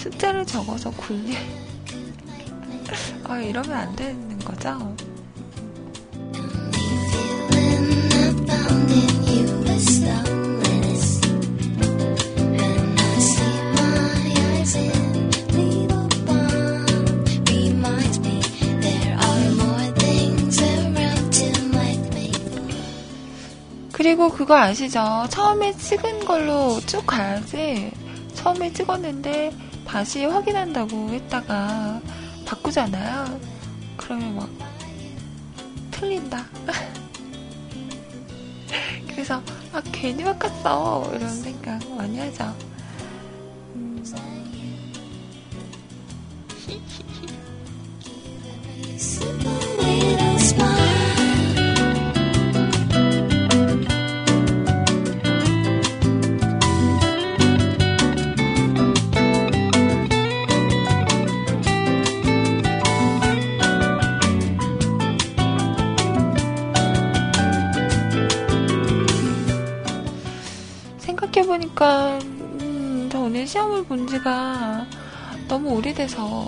숫자를 0.06 0.46
적어서 0.46 0.90
굴리. 0.92 1.36
아, 3.24 3.38
이러면 3.40 3.72
안 3.72 3.96
되는 3.96 4.38
거죠? 4.38 4.94
그리고 23.90 24.28
그거 24.28 24.54
아시죠? 24.54 25.26
처음에 25.30 25.72
찍은 25.72 26.26
걸로 26.26 26.78
쭉 26.86 27.04
가야지. 27.04 27.90
처음에 28.34 28.72
찍었는데 28.72 29.50
다시 29.96 30.26
확인한다고 30.26 31.08
했다가 31.08 32.02
바꾸잖아요. 32.44 33.40
그러면 33.96 34.36
막 34.36 34.50
틀린다. 35.90 36.44
그래서 39.08 39.42
아 39.72 39.80
괜히 39.92 40.22
바꿨어 40.22 41.12
이런 41.14 41.30
생각 41.40 41.78
많이 41.96 42.18
하죠. 42.18 42.54
음. 43.74 44.04
본 73.88 74.06
지가 74.06 74.86
너무 75.48 75.70
오래돼서. 75.74 76.46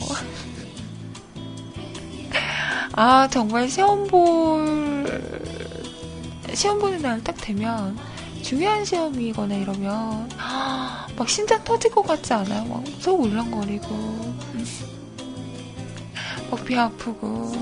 아, 2.93 3.29
정말 3.29 3.69
시험 3.69 4.07
볼, 4.09 5.07
시험 6.55 6.79
보는 6.79 7.01
날 7.03 7.23
딱 7.23 7.37
되면, 7.41 7.97
중요한 8.43 8.85
시험이거나 8.85 9.55
이러면, 9.55 10.29
막 11.17 11.29
심장 11.29 11.63
터질 11.65 11.91
것 11.91 12.03
같지 12.03 12.33
않아요? 12.33 12.65
막 12.65 12.83
속 13.01 13.21
울렁거리고, 13.21 14.35
막 16.51 16.65
배 16.65 16.77
아프고, 16.77 17.53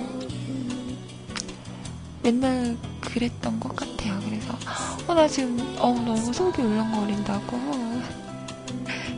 맨날 2.23 2.77
그랬던 3.01 3.61
것 3.61 3.75
같아요. 3.77 4.19
그래서 4.25 4.59
어, 5.07 5.15
나 5.15 5.29
지금 5.29 5.59
어, 5.79 5.93
너무 5.93 6.33
속이 6.33 6.61
울렁거린다고 6.61 7.57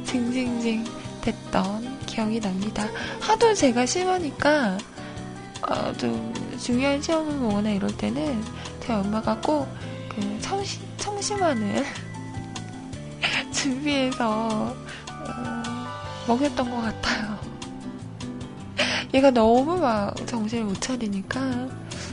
징징징 0.08 0.84
됐던 1.20 2.06
기억이 2.06 2.40
납니다. 2.40 2.88
하도 3.20 3.54
제가 3.54 3.86
심하니까 3.86 4.78
어, 5.62 5.92
좀 5.96 6.32
중요한 6.58 7.00
시험을 7.00 7.38
보거나 7.38 7.70
이럴 7.70 7.96
때는 7.96 8.42
제 8.80 8.92
엄마가 8.92 9.40
꼭 9.40 9.68
그 10.18 10.40
청심, 10.40 10.82
청심환을 10.96 11.84
준비해서 13.52 14.74
어, 14.74 15.62
먹였던 16.26 16.70
것 16.70 16.80
같아요. 16.82 17.38
얘가 19.14 19.30
너무 19.30 19.78
막 19.78 20.14
정신을 20.26 20.64
못 20.64 20.80
차리니까 20.80 21.68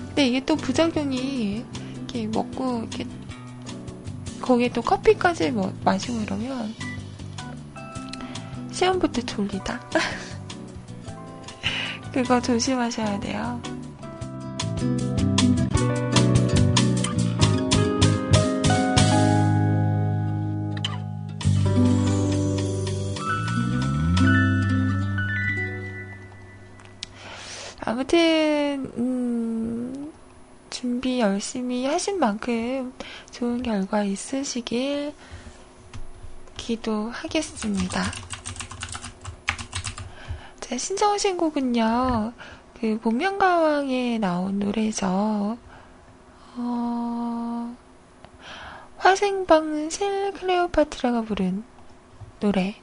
근데 0.07 0.27
이게 0.27 0.45
또 0.45 0.55
부작용이 0.55 1.65
이렇게 1.95 2.27
먹고 2.27 2.79
이렇게 2.79 3.05
거기에 4.39 4.69
또 4.69 4.81
커피까지 4.81 5.51
뭐 5.51 5.73
마시고 5.83 6.21
이러면 6.21 6.73
시험 8.75 8.99
볼 8.99 9.09
때 9.09 9.21
졸리다. 9.21 9.79
그거 12.11 12.41
조심하셔야 12.41 13.17
돼요. 13.21 13.61
아무튼 27.79 28.91
음, 28.97 30.11
준비 30.69 31.21
열심히 31.21 31.85
하신 31.85 32.19
만큼 32.19 32.91
좋은 33.31 33.63
결과 33.63 34.03
있으시길 34.03 35.13
기도하겠습니다. 36.57 38.34
자, 40.65 40.79
신청하신 40.79 41.37
곡은요, 41.37 42.33
그, 42.79 42.99
복면가왕에 42.99 44.17
나온 44.17 44.57
노래죠. 44.57 45.59
어, 46.57 47.77
화생방실 48.97 50.33
클레오파트라가 50.33 51.21
부른 51.21 51.63
노래. 52.39 52.81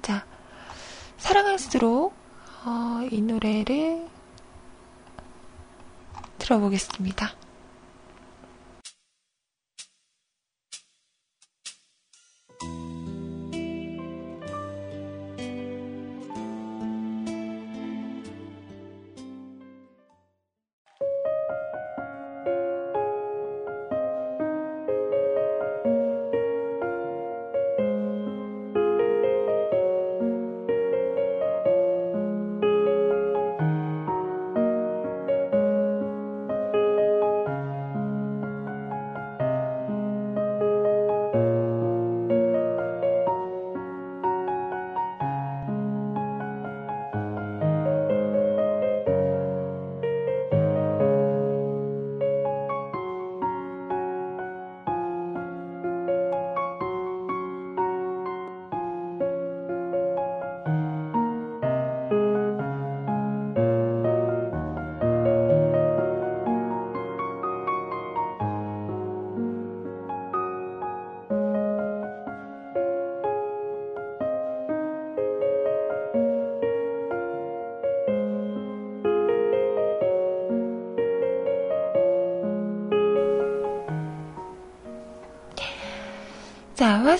자, 0.00 0.24
사랑할수록 1.18 2.14
어, 2.64 3.06
이 3.10 3.20
노래를 3.20 4.08
들어보겠습니다. 6.38 7.39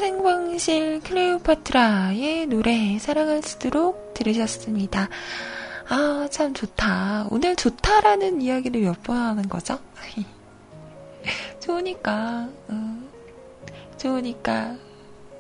자, 0.01 0.07
화생방실 0.07 1.01
클레오파트라의 1.03 2.47
노래 2.47 2.99
사랑할수록 2.99 4.15
들으셨습니다. 4.15 5.11
아, 5.91 6.27
참 6.31 6.55
좋다. 6.55 7.27
오늘 7.31 7.55
좋다라는 7.55 8.41
이야기를 8.41 8.81
몇 8.81 9.03
번 9.03 9.19
하는 9.19 9.47
거죠? 9.47 9.79
좋으니까, 11.61 12.49
음, 12.71 13.11
좋으니까, 13.99 14.77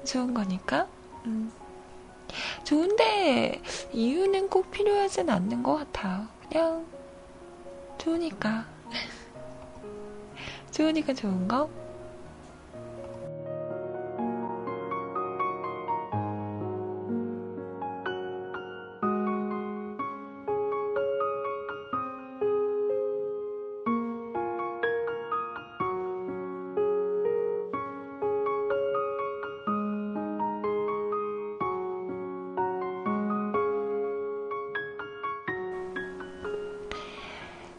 좋은 0.05 0.35
거니까, 0.35 0.87
음. 1.25 1.51
좋은데, 2.63 3.63
이유는 3.95 4.51
꼭 4.51 4.71
필요하진 4.71 5.31
않는 5.31 5.63
것 5.63 5.77
같아요. 5.77 6.27
그냥, 6.51 6.85
좋으니까. 7.97 8.67
좋으니까 10.71 11.15
좋은 11.15 11.49
거? 11.49 11.80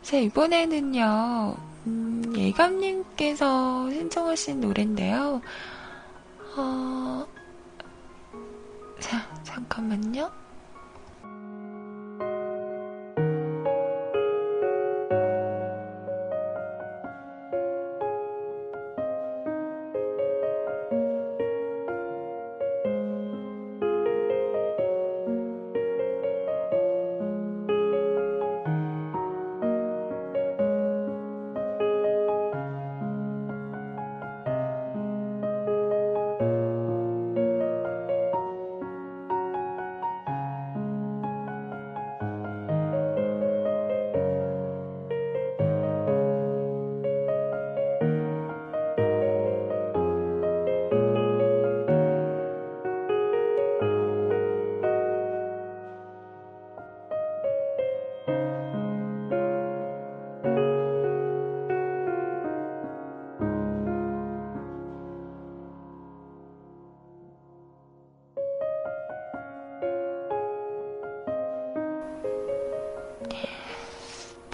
자, 0.01 0.17
이번에는요, 0.17 1.55
음, 1.87 2.33
예감님께서 2.35 3.89
신청하신 3.91 4.61
노래인데요. 4.61 5.41
어, 6.57 7.25
자, 8.99 9.27
잠깐만요. 9.43 10.40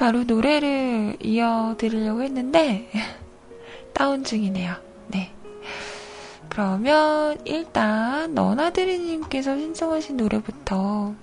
바로 0.08 0.24
노래를 0.24 1.18
이어드리려고 1.22 2.22
했는데, 2.24 2.90
다운 3.94 4.24
중이네요. 4.24 4.74
네. 5.08 5.34
그러면 6.48 7.38
일단 7.44 8.34
너나드리님께서 8.34 9.58
신청하신 9.58 10.16
노래부터 10.16 11.14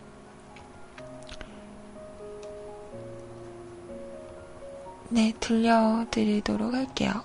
네, 5.08 5.32
들려드리도록 5.40 6.74
할게요. 6.74 7.22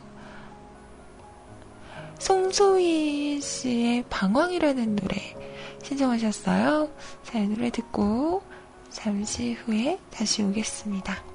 송소희 2.19 3.41
씨의 3.41 4.05
방황이라는 4.09 4.95
노래 4.95 5.35
신청하셨어요. 5.83 6.89
자, 7.23 7.37
이 7.37 7.47
노래 7.49 7.69
듣고 7.69 8.43
잠시 8.89 9.55
후에 9.55 9.99
다시 10.09 10.41
오겠습니다. 10.41 11.28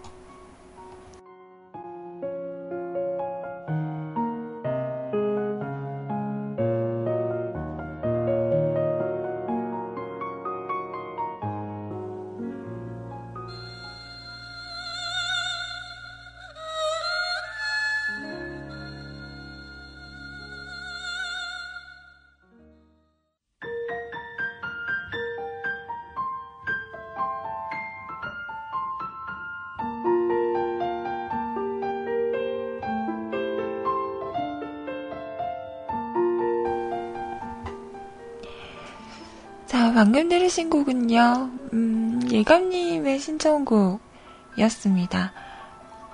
방금 40.15 40.29
들으신 40.29 40.71
곡은요, 40.71 41.51
음, 41.73 42.21
예감님의 42.31 43.19
신청곡이었습니다. 43.19 45.33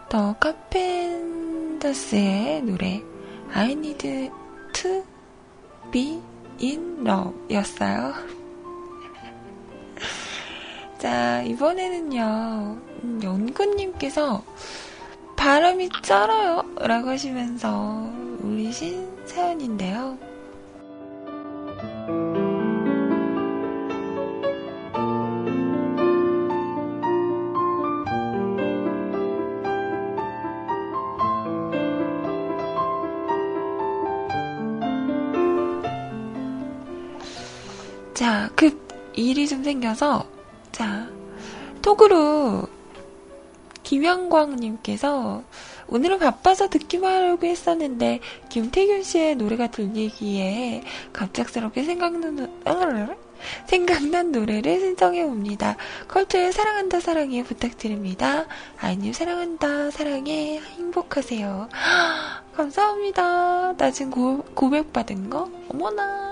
더 0.08 0.34
카펜더스의 0.40 2.62
노래, 2.62 3.02
I 3.52 3.72
need 3.72 4.30
to 4.72 5.04
be 5.92 6.18
in 6.62 7.06
love 7.06 7.34
였어요. 7.54 8.14
자, 10.98 11.42
이번에는요, 11.42 12.78
음, 13.04 13.20
연구님께서 13.22 14.42
바람이 15.36 15.90
쩔어요 16.00 16.64
라고 16.78 17.10
하시면서 17.10 18.10
올리신 18.42 19.26
사연인데요. 19.26 20.29
자, 38.20 38.50
급 38.54 38.76
일이 39.14 39.48
좀 39.48 39.64
생겨서, 39.64 40.26
자, 40.72 41.08
톡으로 41.80 42.68
김영광님께서 43.82 45.42
오늘은 45.88 46.18
바빠서 46.18 46.68
듣기만 46.68 47.10
하려고 47.10 47.46
했었는데 47.46 48.20
김태균 48.50 49.04
씨의 49.04 49.36
노래가 49.36 49.68
들리기에 49.68 50.82
갑작스럽게 51.14 51.84
생각난 51.84 52.52
생각난 53.64 54.32
노래를 54.32 54.80
신청해 54.80 55.22
옵니다. 55.22 55.78
컬처의 56.08 56.52
사랑한다 56.52 57.00
사랑해 57.00 57.42
부탁드립니다. 57.42 58.44
아이님 58.78 59.14
사랑한다 59.14 59.90
사랑해 59.92 60.60
행복하세요. 60.60 61.70
감사합니다. 62.52 63.78
나 63.78 63.90
지금 63.90 64.10
고, 64.10 64.42
고백받은 64.54 65.30
거 65.30 65.50
어머나. 65.70 66.29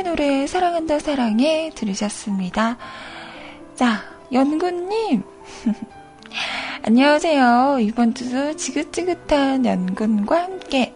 연두의 0.00 0.02
노래 0.02 0.46
사랑한다 0.46 0.98
사랑해 0.98 1.70
들으셨습니다. 1.74 2.78
자, 3.74 4.02
연구님. 4.32 5.22
안녕하세요. 6.82 7.78
이번 7.80 8.14
주도 8.14 8.56
지긋지긋한 8.56 9.66
연근과 9.66 10.42
함께 10.42 10.94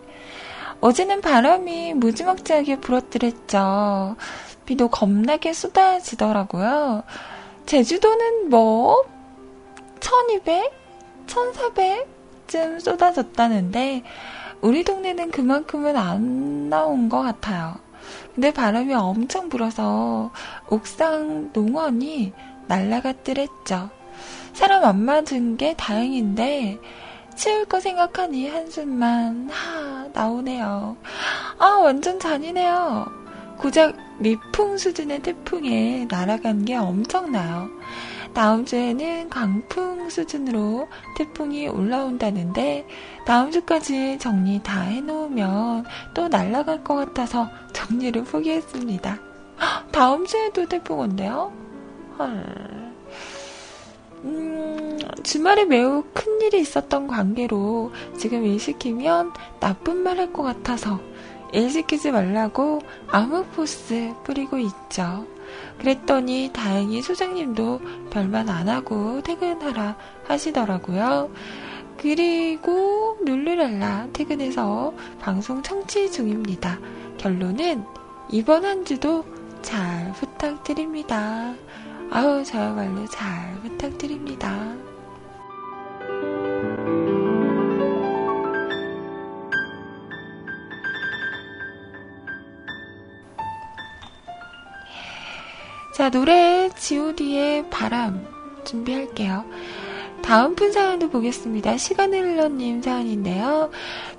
어제는 0.80 1.20
바람이 1.20 1.94
무지막지하게 1.94 2.80
불었더랬죠. 2.80 4.16
비도 4.64 4.88
겁나게 4.88 5.52
쏟아지더라고요. 5.52 7.04
제주도는 7.66 8.48
뭐 8.50 9.04
1200, 10.00 10.72
1400쯤 11.26 12.80
쏟아졌다는데 12.80 14.02
우리 14.60 14.84
동네는 14.84 15.30
그만큼은 15.30 15.96
안 15.96 16.68
나온 16.70 17.08
것 17.08 17.22
같아요. 17.22 17.83
근데 18.34 18.52
바람이 18.52 18.92
엄청 18.94 19.48
불어서 19.48 20.32
옥상 20.68 21.50
농원이 21.52 22.32
날라갔더랬죠. 22.66 23.90
사람 24.52 24.84
안 24.84 25.00
맞은 25.04 25.56
게 25.56 25.74
다행인데 25.74 26.78
치울 27.36 27.64
거 27.64 27.80
생각하니 27.80 28.48
한숨만 28.48 29.50
하 29.50 30.08
나오네요. 30.12 30.96
아 31.58 31.66
완전 31.82 32.18
잔인해요. 32.18 33.06
고작 33.58 33.96
미풍 34.18 34.78
수준의 34.78 35.20
태풍에 35.20 36.06
날아간 36.10 36.64
게 36.64 36.76
엄청나요. 36.76 37.68
다음 38.34 38.64
주에는 38.64 39.30
강풍 39.30 40.08
수준으로 40.10 40.88
태풍이 41.16 41.68
올라온다는데 41.68 42.86
다음 43.24 43.50
주까지 43.52 44.18
정리 44.18 44.62
다 44.62 44.80
해놓으면 44.82 45.84
또 46.14 46.28
날아갈 46.28 46.82
것 46.84 46.94
같아서 46.96 47.48
정리를 47.72 48.24
포기했습니다. 48.24 49.18
다음 49.92 50.26
주에도 50.26 50.66
태풍 50.66 50.98
온대요? 51.00 51.52
헐. 52.18 52.94
음, 54.24 54.98
주말에 55.22 55.64
매우 55.66 56.02
큰 56.14 56.40
일이 56.40 56.60
있었던 56.60 57.06
관계로 57.06 57.92
지금 58.16 58.44
일 58.44 58.58
시키면 58.58 59.32
나쁜 59.60 59.98
말 59.98 60.18
할 60.18 60.32
것 60.32 60.42
같아서 60.42 61.00
일 61.52 61.70
시키지 61.70 62.10
말라고 62.10 62.80
암흑포스 63.08 64.14
뿌리고 64.24 64.58
있죠. 64.58 65.26
그랬더니 65.78 66.50
다행히 66.52 67.02
소장님도 67.02 67.80
별말 68.10 68.48
안 68.48 68.68
하고 68.68 69.22
퇴근하라 69.22 69.96
하시더라고요. 70.26 71.30
그리고 71.98 73.18
룰루랄라 73.24 74.08
퇴근해서 74.12 74.92
방송 75.20 75.62
청취 75.62 76.10
중입니다. 76.10 76.78
결론은 77.18 77.84
이번 78.30 78.64
한 78.64 78.84
주도 78.84 79.24
잘 79.62 80.12
부탁드립니다. 80.14 81.54
아우, 82.10 82.44
저야말로 82.44 83.06
잘 83.06 83.54
부탁드립니다. 83.62 84.74
자, 95.94 96.10
노래 96.10 96.68
god의 96.76 97.70
바람 97.70 98.26
준비할게요. 98.64 99.44
다음 100.24 100.56
분 100.56 100.72
사연도 100.72 101.08
보겠습니다. 101.08 101.76
시간을 101.76 102.32
흘러님 102.32 102.82
사연인데요. 102.82 103.70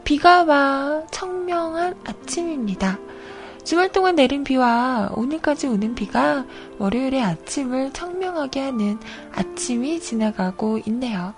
비가 0.05 0.45
와 0.45 1.03
청명한 1.11 1.95
아침입니다. 2.05 2.97
주말 3.65 3.91
동안 3.91 4.15
내린 4.15 4.45
비와 4.45 5.09
오늘까지 5.15 5.67
오는 5.67 5.95
비가 5.95 6.45
월요일의 6.77 7.21
아침을 7.21 7.91
청명하게 7.91 8.61
하는 8.61 8.97
아침이 9.33 9.99
지나가고 9.99 10.79
있네요. 10.85 11.33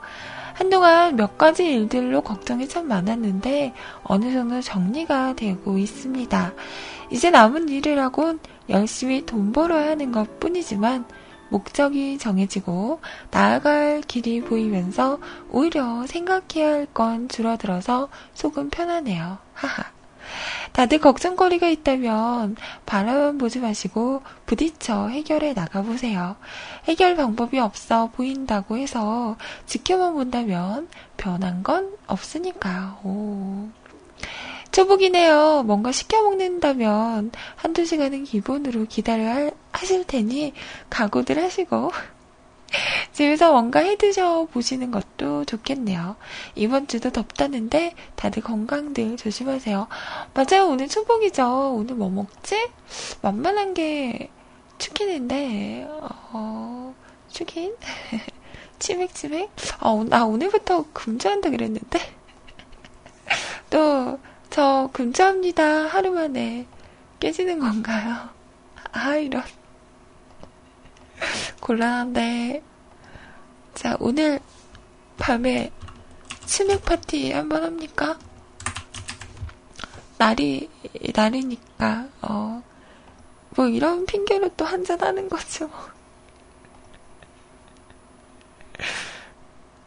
한동안 0.53 1.15
몇 1.15 1.39
가지 1.39 1.65
일들로 1.65 2.21
걱정이 2.21 2.67
참 2.67 2.87
많았는데 2.87 3.73
어느 4.03 4.31
정도 4.31 4.61
정리가 4.61 5.33
되고 5.33 5.79
있습니다. 5.79 6.53
이제 7.09 7.31
남은 7.31 7.69
일이라곤 7.69 8.39
열심히 8.69 9.25
돈 9.25 9.51
벌어야 9.51 9.89
하는 9.91 10.11
것 10.11 10.39
뿐이지만 10.39 11.05
목적이 11.49 12.17
정해지고 12.17 12.99
나아갈 13.31 14.01
길이 14.01 14.41
보이면서 14.41 15.19
오히려 15.49 16.05
생각해야 16.07 16.73
할 16.73 16.87
건 16.93 17.29
줄어들어서 17.29 18.09
속은 18.33 18.69
편하네요. 18.69 19.37
하하. 19.53 19.83
다들 20.73 20.99
걱정거리가 20.99 21.69
있다면 21.69 22.57
바라만 22.85 23.37
보지 23.37 23.59
마시고 23.59 24.21
부딪혀 24.45 25.07
해결해 25.07 25.53
나가보세요. 25.53 26.35
해결 26.85 27.15
방법이 27.15 27.57
없어 27.59 28.09
보인다고 28.11 28.77
해서 28.77 29.37
지켜만 29.65 30.13
본다면 30.13 30.87
변한 31.15 31.63
건 31.63 31.95
없으니까요. 32.07 32.97
오. 33.03 33.69
초복이네요. 34.71 35.63
뭔가 35.63 35.91
시켜 35.91 36.21
먹는다면 36.21 37.31
한두 37.55 37.85
시간은 37.85 38.25
기본으로 38.25 38.85
기다려 38.85 39.51
하실 39.71 40.05
테니 40.05 40.53
각오들 40.89 41.41
하시고 41.41 41.91
집에서 43.13 43.51
뭔가 43.51 43.79
해 43.79 43.95
드셔 43.95 44.45
보시는 44.51 44.91
것도 44.91 45.45
좋겠네요. 45.45 46.15
이번 46.55 46.87
주도 46.87 47.11
덥다는데 47.11 47.95
다들 48.15 48.43
건강들 48.43 49.17
조심하세요. 49.17 49.87
맞아요. 50.33 50.67
오늘 50.67 50.87
초복이죠. 50.87 51.73
오늘 51.75 51.95
뭐 51.95 52.09
먹지? 52.09 52.69
만만한 53.21 53.73
게 53.73 54.29
치킨인데, 54.77 55.87
어, 55.89 56.93
치킨? 57.29 57.75
치맥, 58.79 59.13
치맥? 59.13 59.49
어, 59.81 60.03
나 60.03 60.25
오늘부터 60.25 60.85
금주한다 60.93 61.49
그랬는데? 61.49 61.99
또, 63.69 64.19
저 64.49 64.89
금주합니다. 64.93 65.87
하루 65.87 66.11
만에 66.11 66.65
깨지는 67.19 67.59
건가요? 67.59 68.29
아, 68.91 69.15
이런. 69.15 69.43
곤란한데. 71.61 72.63
자, 73.73 73.95
오늘 73.99 74.39
밤에 75.17 75.71
치맥 76.45 76.83
파티 76.85 77.31
한번 77.31 77.63
합니까? 77.63 78.17
날이, 80.17 80.69
날이니까, 81.15 82.07
어, 82.21 82.63
뭐 83.51 83.67
이런 83.67 84.05
핑계로 84.05 84.49
또 84.57 84.65
한잔 84.65 84.99
하는 85.01 85.29
거죠. 85.29 85.69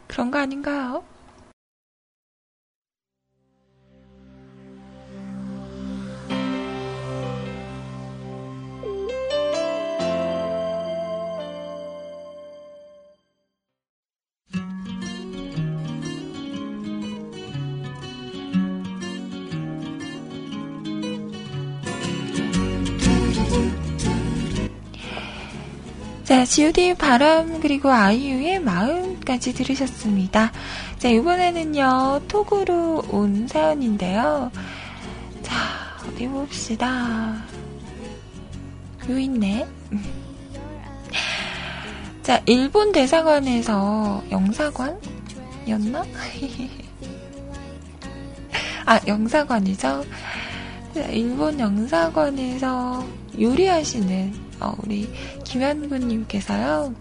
그런 0.07 0.31
거 0.31 0.39
아닌가요? 0.39 1.03
자, 26.31 26.45
GOD의 26.45 26.95
바람 26.95 27.59
그리고 27.59 27.91
아이유의 27.91 28.61
마음까지 28.61 29.53
들으셨습니다. 29.53 30.53
자, 30.97 31.09
이번에는요, 31.09 32.21
톡으로 32.29 33.03
온 33.09 33.49
사연인데요. 33.49 34.49
자, 35.41 35.53
어디 36.07 36.29
봅시다. 36.29 37.35
요 39.09 39.19
있네. 39.19 39.67
자, 42.23 42.41
일본 42.45 42.93
대사관에서 42.93 44.23
영사관이었나? 44.31 46.05
아, 48.87 48.99
영사관이죠? 49.05 50.05
일본 51.09 51.59
영사관에서 51.59 53.05
요리하시는 53.37 54.50
어, 54.61 54.75
우리 54.83 55.09
김현구님께서요. 55.43 56.93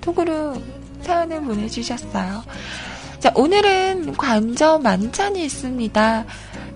톡으로 0.00 0.54
사연을 1.02 1.42
보내주셨어요. 1.42 2.42
자, 3.20 3.32
오늘은 3.34 4.16
관저 4.16 4.78
만찬이 4.78 5.44
있습니다. 5.44 6.24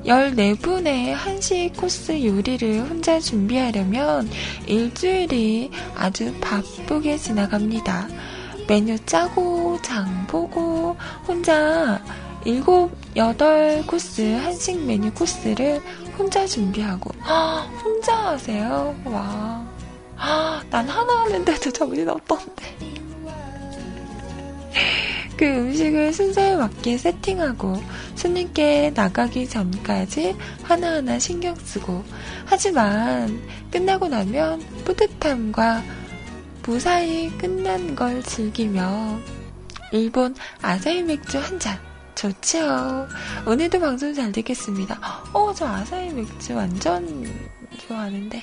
14분의 0.05 1.13
한식 1.13 1.75
코스 1.77 2.23
요리를 2.23 2.83
혼자 2.83 3.19
준비하려면 3.19 4.29
일주일이 4.67 5.71
아주 5.97 6.35
바쁘게 6.41 7.17
지나갑니다. 7.17 8.09
메뉴 8.69 8.99
짜고, 9.07 9.81
장 9.83 10.27
보고, 10.27 10.97
혼자 11.27 12.03
일곱, 12.45 12.91
여덟 13.17 13.83
코스 13.87 14.21
한식 14.21 14.85
메뉴 14.85 15.11
코스를 15.13 15.81
혼자 16.19 16.47
준비하고, 16.47 17.11
혼자 17.83 18.15
하세요? 18.15 18.95
와. 19.05 19.67
난 20.71 20.87
하나 20.89 21.23
하는데도 21.23 21.71
정신 21.71 22.09
없던데. 22.09 22.77
그 25.39 25.45
음식을 25.45 26.13
순서에 26.13 26.57
맞게 26.57 26.99
세팅하고 26.99 27.83
손님께 28.15 28.93
나가기 28.95 29.49
전까지 29.49 30.37
하나하나 30.63 31.19
신경 31.19 31.55
쓰고 31.57 32.05
하지만 32.45 33.41
끝나고 33.71 34.09
나면 34.09 34.61
뿌듯함과 34.85 35.83
무사히 36.65 37.31
끝난 37.37 37.97
걸 37.97 38.23
즐기며 38.23 39.19
일본 39.93 40.37
아사히 40.63 41.03
맥주 41.03 41.39
한 41.39 41.59
잔. 41.59 41.94
좋지요. 42.15 43.09
오늘도 43.47 43.81
방송 43.81 44.15
잘 44.15 44.33
듣겠습니다. 44.33 44.99
어, 45.33 45.53
저 45.55 45.67
아사히 45.67 46.13
맥주 46.13 46.55
완전 46.55 47.25
좋아하는데. 47.87 48.43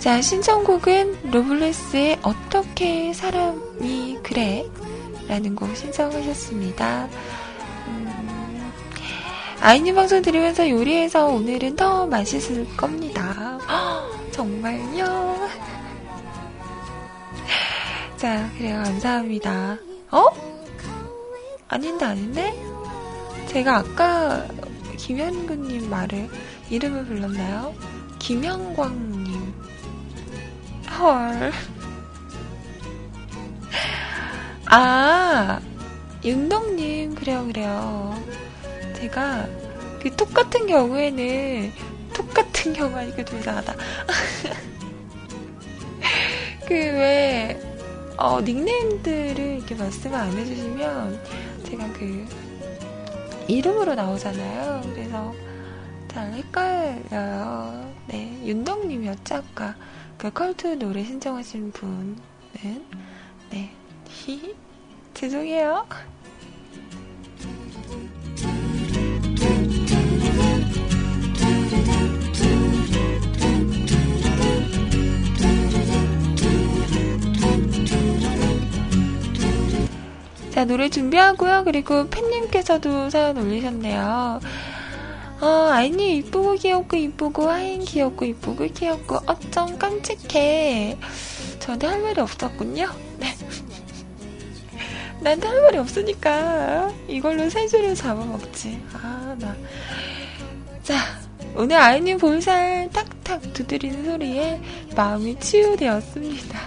자, 0.00 0.22
신청곡은 0.22 1.30
로블레스의 1.30 2.20
어떻게 2.22 3.12
사람이 3.12 4.20
그래? 4.22 4.64
라는 5.28 5.54
곡 5.54 5.76
신청하셨습니다. 5.76 7.06
음, 7.86 8.72
아이님 9.60 9.94
방송 9.94 10.22
들으면서 10.22 10.70
요리해서 10.70 11.26
오늘은 11.26 11.76
더 11.76 12.06
맛있을 12.06 12.66
겁니다. 12.78 13.58
허, 13.68 14.30
정말요? 14.30 15.36
자, 18.16 18.50
그래요. 18.56 18.82
감사합니다. 18.82 19.76
어? 20.12 20.24
아닌데, 21.68 22.04
아닌데? 22.06 22.54
제가 23.48 23.76
아까 23.76 24.46
김현구님 24.96 25.90
말을, 25.90 26.30
이름을 26.70 27.04
불렀나요? 27.04 27.74
김영광님. 28.18 29.19
헐. 31.00 31.50
아, 34.66 35.58
윤동님, 36.22 37.14
그래요, 37.14 37.46
그래요. 37.46 38.22
제가 38.96 39.46
그 40.02 40.14
똑같은 40.14 40.66
경우에는 40.66 41.72
똑같은 42.12 42.74
경우 42.74 42.94
아니까 42.94 43.24
좀 43.24 43.38
이상하다. 43.38 43.74
그 46.68 46.74
왜, 46.74 47.58
어, 48.18 48.42
닉네임들을 48.42 49.38
이렇게 49.56 49.74
말씀을 49.74 50.18
안 50.18 50.36
해주시면 50.36 51.24
제가 51.64 51.92
그 51.94 52.26
이름으로 53.48 53.94
나오잖아요. 53.94 54.82
그래서 54.94 55.34
잘 56.08 56.30
헷갈려요. 56.34 57.90
네, 58.06 58.38
윤동님이었죠, 58.44 59.36
아까. 59.36 59.74
그 60.20 60.30
컬트 60.30 60.78
노래 60.78 61.02
신청하신 61.02 61.72
분은 61.72 62.16
네 63.48 63.70
히히 64.06 64.54
죄송해요. 65.14 65.86
자, 80.50 80.66
노래 80.66 80.90
준비하고요. 80.90 81.62
그리고 81.64 82.10
팬님께서도 82.10 83.08
사연 83.08 83.38
올리셨네요. 83.38 84.40
어, 85.40 85.46
아이님 85.70 86.16
이쁘고 86.16 86.54
귀엽고 86.54 86.96
이쁘고 86.96 87.48
하인 87.48 87.82
귀엽고 87.82 88.24
이쁘고 88.26 88.66
귀엽고 88.66 89.20
어쩜 89.26 89.78
깜찍해. 89.78 90.98
저한테 91.58 91.86
할 91.86 92.02
말이 92.02 92.20
없었군요. 92.20 92.90
네. 93.18 93.34
나한테 95.20 95.48
할 95.48 95.62
말이 95.62 95.78
없으니까 95.78 96.92
이걸로 97.08 97.48
세 97.48 97.66
줄을 97.66 97.94
잡아먹지. 97.94 98.82
아, 98.92 99.34
나. 99.38 99.56
자, 100.82 100.96
오늘 101.54 101.76
아이님 101.76 102.18
볼살 102.18 102.90
탁탁 102.92 103.52
두드리는 103.54 104.04
소리에 104.04 104.60
마음이 104.94 105.38
치유되었습니다. 105.40 106.58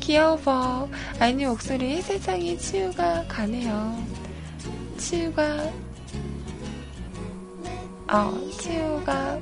귀여워. 0.00 0.90
아이님 1.20 1.48
목소리에 1.48 2.00
세상에 2.00 2.56
치유가 2.56 3.24
가네요. 3.28 4.02
치유가 4.98 5.70
어, 8.12 8.30
치유가 8.60 9.40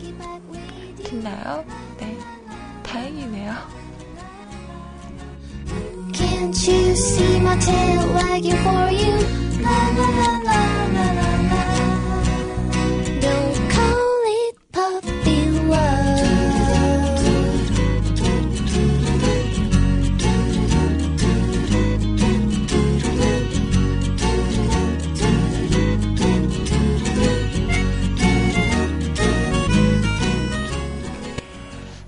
됐나요? 1.03 1.65
네. 1.99 2.17
다행이네요. 2.85 3.53
Can't 6.13 6.69
you 6.69 6.95
see 6.95 7.41
my 7.41 7.59
tail 7.59 8.15
wagging 8.15 8.57
for 8.63 8.91
you? 8.93 9.61
La 9.61 9.75
la 9.97 10.39
la. 10.45 11.30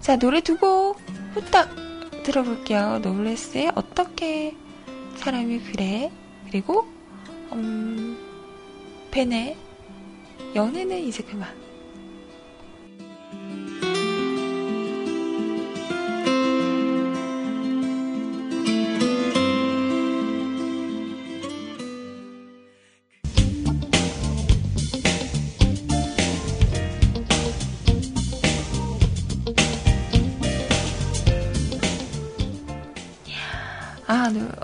자, 0.02 0.16
노래 0.18 0.40
두 0.40 0.56
곡 0.58 1.00
후딱 1.34 1.70
들어볼게요. 2.24 2.98
노블레스의 3.02 3.70
어떻게 3.76 4.56
사람이 5.16 5.60
그래? 5.60 6.10
그리고, 6.46 6.86
음, 7.52 8.18
벤의 9.12 9.56
연애는 10.56 10.98
이제 10.98 11.22
그만. 11.22 11.61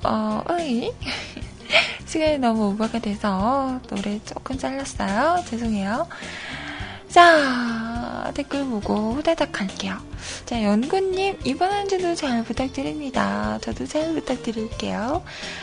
어, 0.09 0.43
으이. 0.51 0.91
시간이 2.07 2.39
너무 2.39 2.71
오버가 2.71 2.99
돼서 2.99 3.79
노래 3.89 4.19
조금 4.25 4.57
잘랐어요. 4.57 5.45
죄송해요. 5.45 6.09
자, 7.09 8.31
댓글 8.35 8.65
보고 8.65 9.13
후다닥 9.13 9.61
할게요. 9.61 9.99
자, 10.47 10.63
연구님, 10.63 11.39
이번 11.45 11.71
한 11.71 11.89
주도 11.89 12.15
잘 12.15 12.43
부탁드립니다. 12.43 13.59
저도 13.61 13.87
잘 13.87 14.15
부탁드릴게요. 14.15 15.23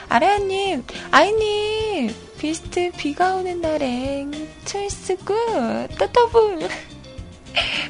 아라야님, 0.10 0.84
아이님, 1.10 2.16
비스트 2.38 2.92
비가 2.98 3.36
오는 3.36 3.62
날엔 3.62 4.32
choice 4.66 5.18
good, 5.18 5.88
떠떠불. 5.98 6.70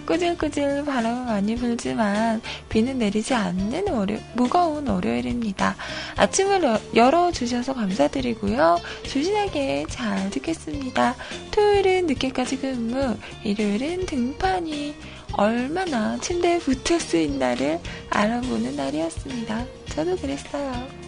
꾸질꾸질 0.05 0.85
바람은 0.85 1.25
많이 1.25 1.55
불지만 1.55 2.41
비는 2.69 2.99
내리지 2.99 3.33
않는 3.33 3.87
월요, 3.89 4.17
무거운 4.33 4.87
월요일입니다. 4.87 5.75
아침을 6.15 6.79
열어주셔서 6.95 7.73
감사드리고요. 7.73 8.79
조신하게 9.03 9.85
잘 9.89 10.29
듣겠습니다. 10.29 11.15
토요일은 11.51 12.07
늦게까지 12.07 12.57
근무, 12.59 13.17
일요일은 13.43 14.05
등판이 14.05 14.95
얼마나 15.33 16.17
침대에 16.19 16.59
붙을 16.59 16.99
수 16.99 17.17
날을 17.25 17.79
알아보는 18.09 18.75
날이었습니다. 18.75 19.65
저도 19.89 20.15
그랬어요. 20.17 21.04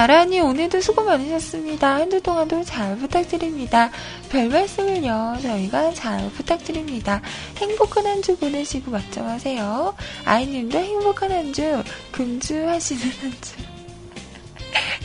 라니 0.00 0.40
오늘도 0.40 0.80
수고 0.80 1.02
많으셨습니다. 1.04 1.96
한 1.96 2.10
주 2.10 2.20
동안도 2.22 2.64
잘 2.64 2.96
부탁드립니다. 2.96 3.90
별 4.30 4.48
말씀을요, 4.48 5.36
저희가 5.42 5.92
잘 5.92 6.30
부탁드립니다. 6.30 7.20
행복한 7.58 8.06
한 8.06 8.22
주 8.22 8.36
보내시고 8.36 8.90
맞점하세요. 8.90 9.94
아이님도 10.24 10.78
행복한 10.78 11.30
한 11.32 11.52
주, 11.52 11.82
금주하시는 12.12 13.02
한 13.20 13.32
주. 13.42 13.54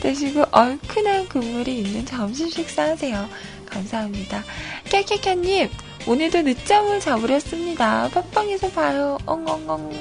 되시고 0.00 0.44
얼큰한 0.52 1.28
국물이 1.28 1.80
있는 1.80 2.06
점심 2.06 2.48
식사하세요. 2.48 3.28
감사합니다. 3.66 4.42
깨깨깨님, 4.84 5.68
오늘도 6.06 6.42
늦잠을 6.42 7.00
자버렸습니다. 7.00 8.08
팟빵에서 8.08 8.70
봐요. 8.70 9.18
엉엉엉. 9.26 9.92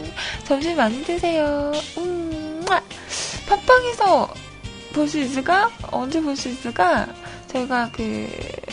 점심 0.45 0.77
많이 0.77 1.03
드세요. 1.03 1.71
음, 1.97 2.65
팟빵에서 3.47 4.47
볼 4.98 5.08
수 5.08 5.20
있을까? 5.20 5.70
언제 5.91 6.20
볼 6.20 6.36
수 6.36 6.50
있을까? 6.50 7.08
저희가 7.48 7.91
그, 7.93 8.28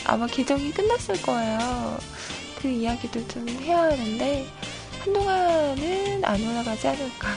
아마 0.05 0.25
계정이 0.25 0.71
끝났을 0.71 1.21
거예요. 1.21 1.97
그 2.59 2.67
이야기도 2.67 3.25
좀 3.27 3.47
해야 3.47 3.83
하는데, 3.83 4.47
한동안은 5.01 6.25
안 6.25 6.41
올라가지 6.47 6.87
않을까 6.87 7.27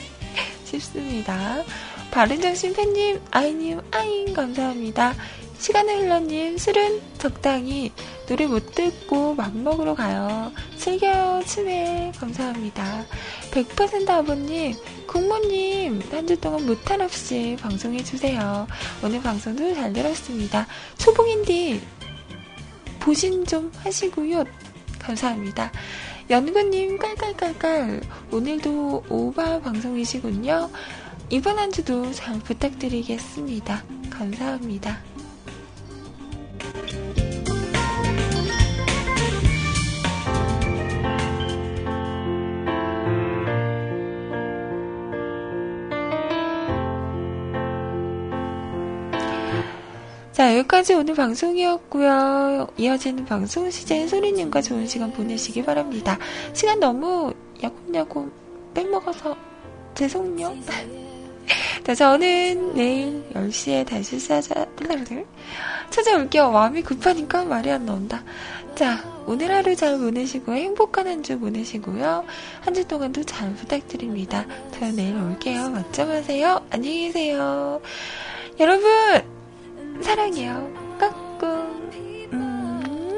싶습니다. 0.64 1.62
바른정신 2.10 2.72
팬님, 2.72 3.20
아이님, 3.30 3.80
아잉, 3.90 4.32
감사합니다. 4.32 5.14
시간을 5.58 5.98
흘러님, 6.02 6.56
술은 6.56 7.00
적당히 7.18 7.92
노래 8.26 8.46
못 8.46 8.74
듣고 8.74 9.34
맘 9.34 9.64
먹으러 9.64 9.94
가요. 9.94 10.52
즐겨요, 10.76 11.42
치매. 11.46 12.12
감사합니다. 12.18 13.04
100% 13.50 14.08
아버님, 14.08 14.74
국모님, 15.06 16.00
한 16.10 16.26
주 16.26 16.38
동안 16.40 16.64
무탈 16.66 17.00
없이 17.00 17.56
방송해주세요. 17.60 18.66
오늘 19.02 19.20
방송도 19.22 19.74
잘 19.74 19.92
들었습니다. 19.92 20.66
초봉인디, 20.98 21.80
보신 23.00 23.44
좀 23.44 23.72
하시고요. 23.78 24.44
감사합니다. 25.00 25.72
연구님, 26.30 26.98
깔깔깔깔. 26.98 28.02
오늘도 28.30 29.04
오바 29.08 29.60
방송이시군요. 29.60 30.70
이번 31.30 31.58
한 31.58 31.72
주도 31.72 32.12
잘 32.12 32.38
부탁드리겠습니다. 32.40 33.82
감사합니다. 34.10 34.98
자, 50.38 50.56
여기까지 50.56 50.94
오늘 50.94 51.16
방송이었고요. 51.16 52.68
이어지는 52.76 53.24
방송 53.24 53.68
시즌 53.72 54.06
소리님과 54.06 54.62
좋은 54.62 54.86
시간 54.86 55.10
보내시기 55.10 55.64
바랍니다. 55.64 56.16
시간 56.52 56.78
너무 56.78 57.34
야곱야곱 57.60 58.72
빼먹어서 58.72 59.36
죄송요. 59.96 60.54
자, 61.82 61.92
저는 61.92 62.72
내일 62.76 63.24
10시에 63.34 63.84
다시 63.84 64.20
찾아, 64.20 64.64
찾아올게요. 65.90 66.52
마음이 66.52 66.82
급하니까 66.82 67.44
말이 67.44 67.72
안 67.72 67.84
나온다. 67.84 68.22
자, 68.76 69.02
오늘 69.26 69.50
하루 69.52 69.74
잘 69.74 69.98
보내시고 69.98 70.52
행복한 70.52 71.08
한 71.08 71.24
주 71.24 71.36
보내시고요. 71.40 72.24
한 72.60 72.74
주 72.74 72.86
동안도 72.86 73.24
잘 73.24 73.52
부탁드립니다. 73.54 74.46
저는 74.70 74.94
내일 74.94 75.16
올게요. 75.16 75.68
맞점하세요. 75.70 76.66
안녕히 76.70 77.06
계세요. 77.08 77.80
여러분! 78.60 79.37
사랑해요. 80.02 80.70
까꿍. 80.98 81.90
음, 82.32 83.16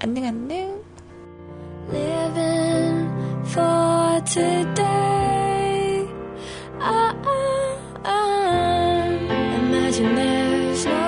안녕, 0.00 0.24
안녕. 0.24 0.78
Living 1.90 3.08
for 3.44 4.20
today. 4.24 6.06
I, 6.80 7.14
I, 7.24 7.76
I 8.04 9.54
imagine 9.56 10.14
there's 10.14 10.84
no 10.86 11.07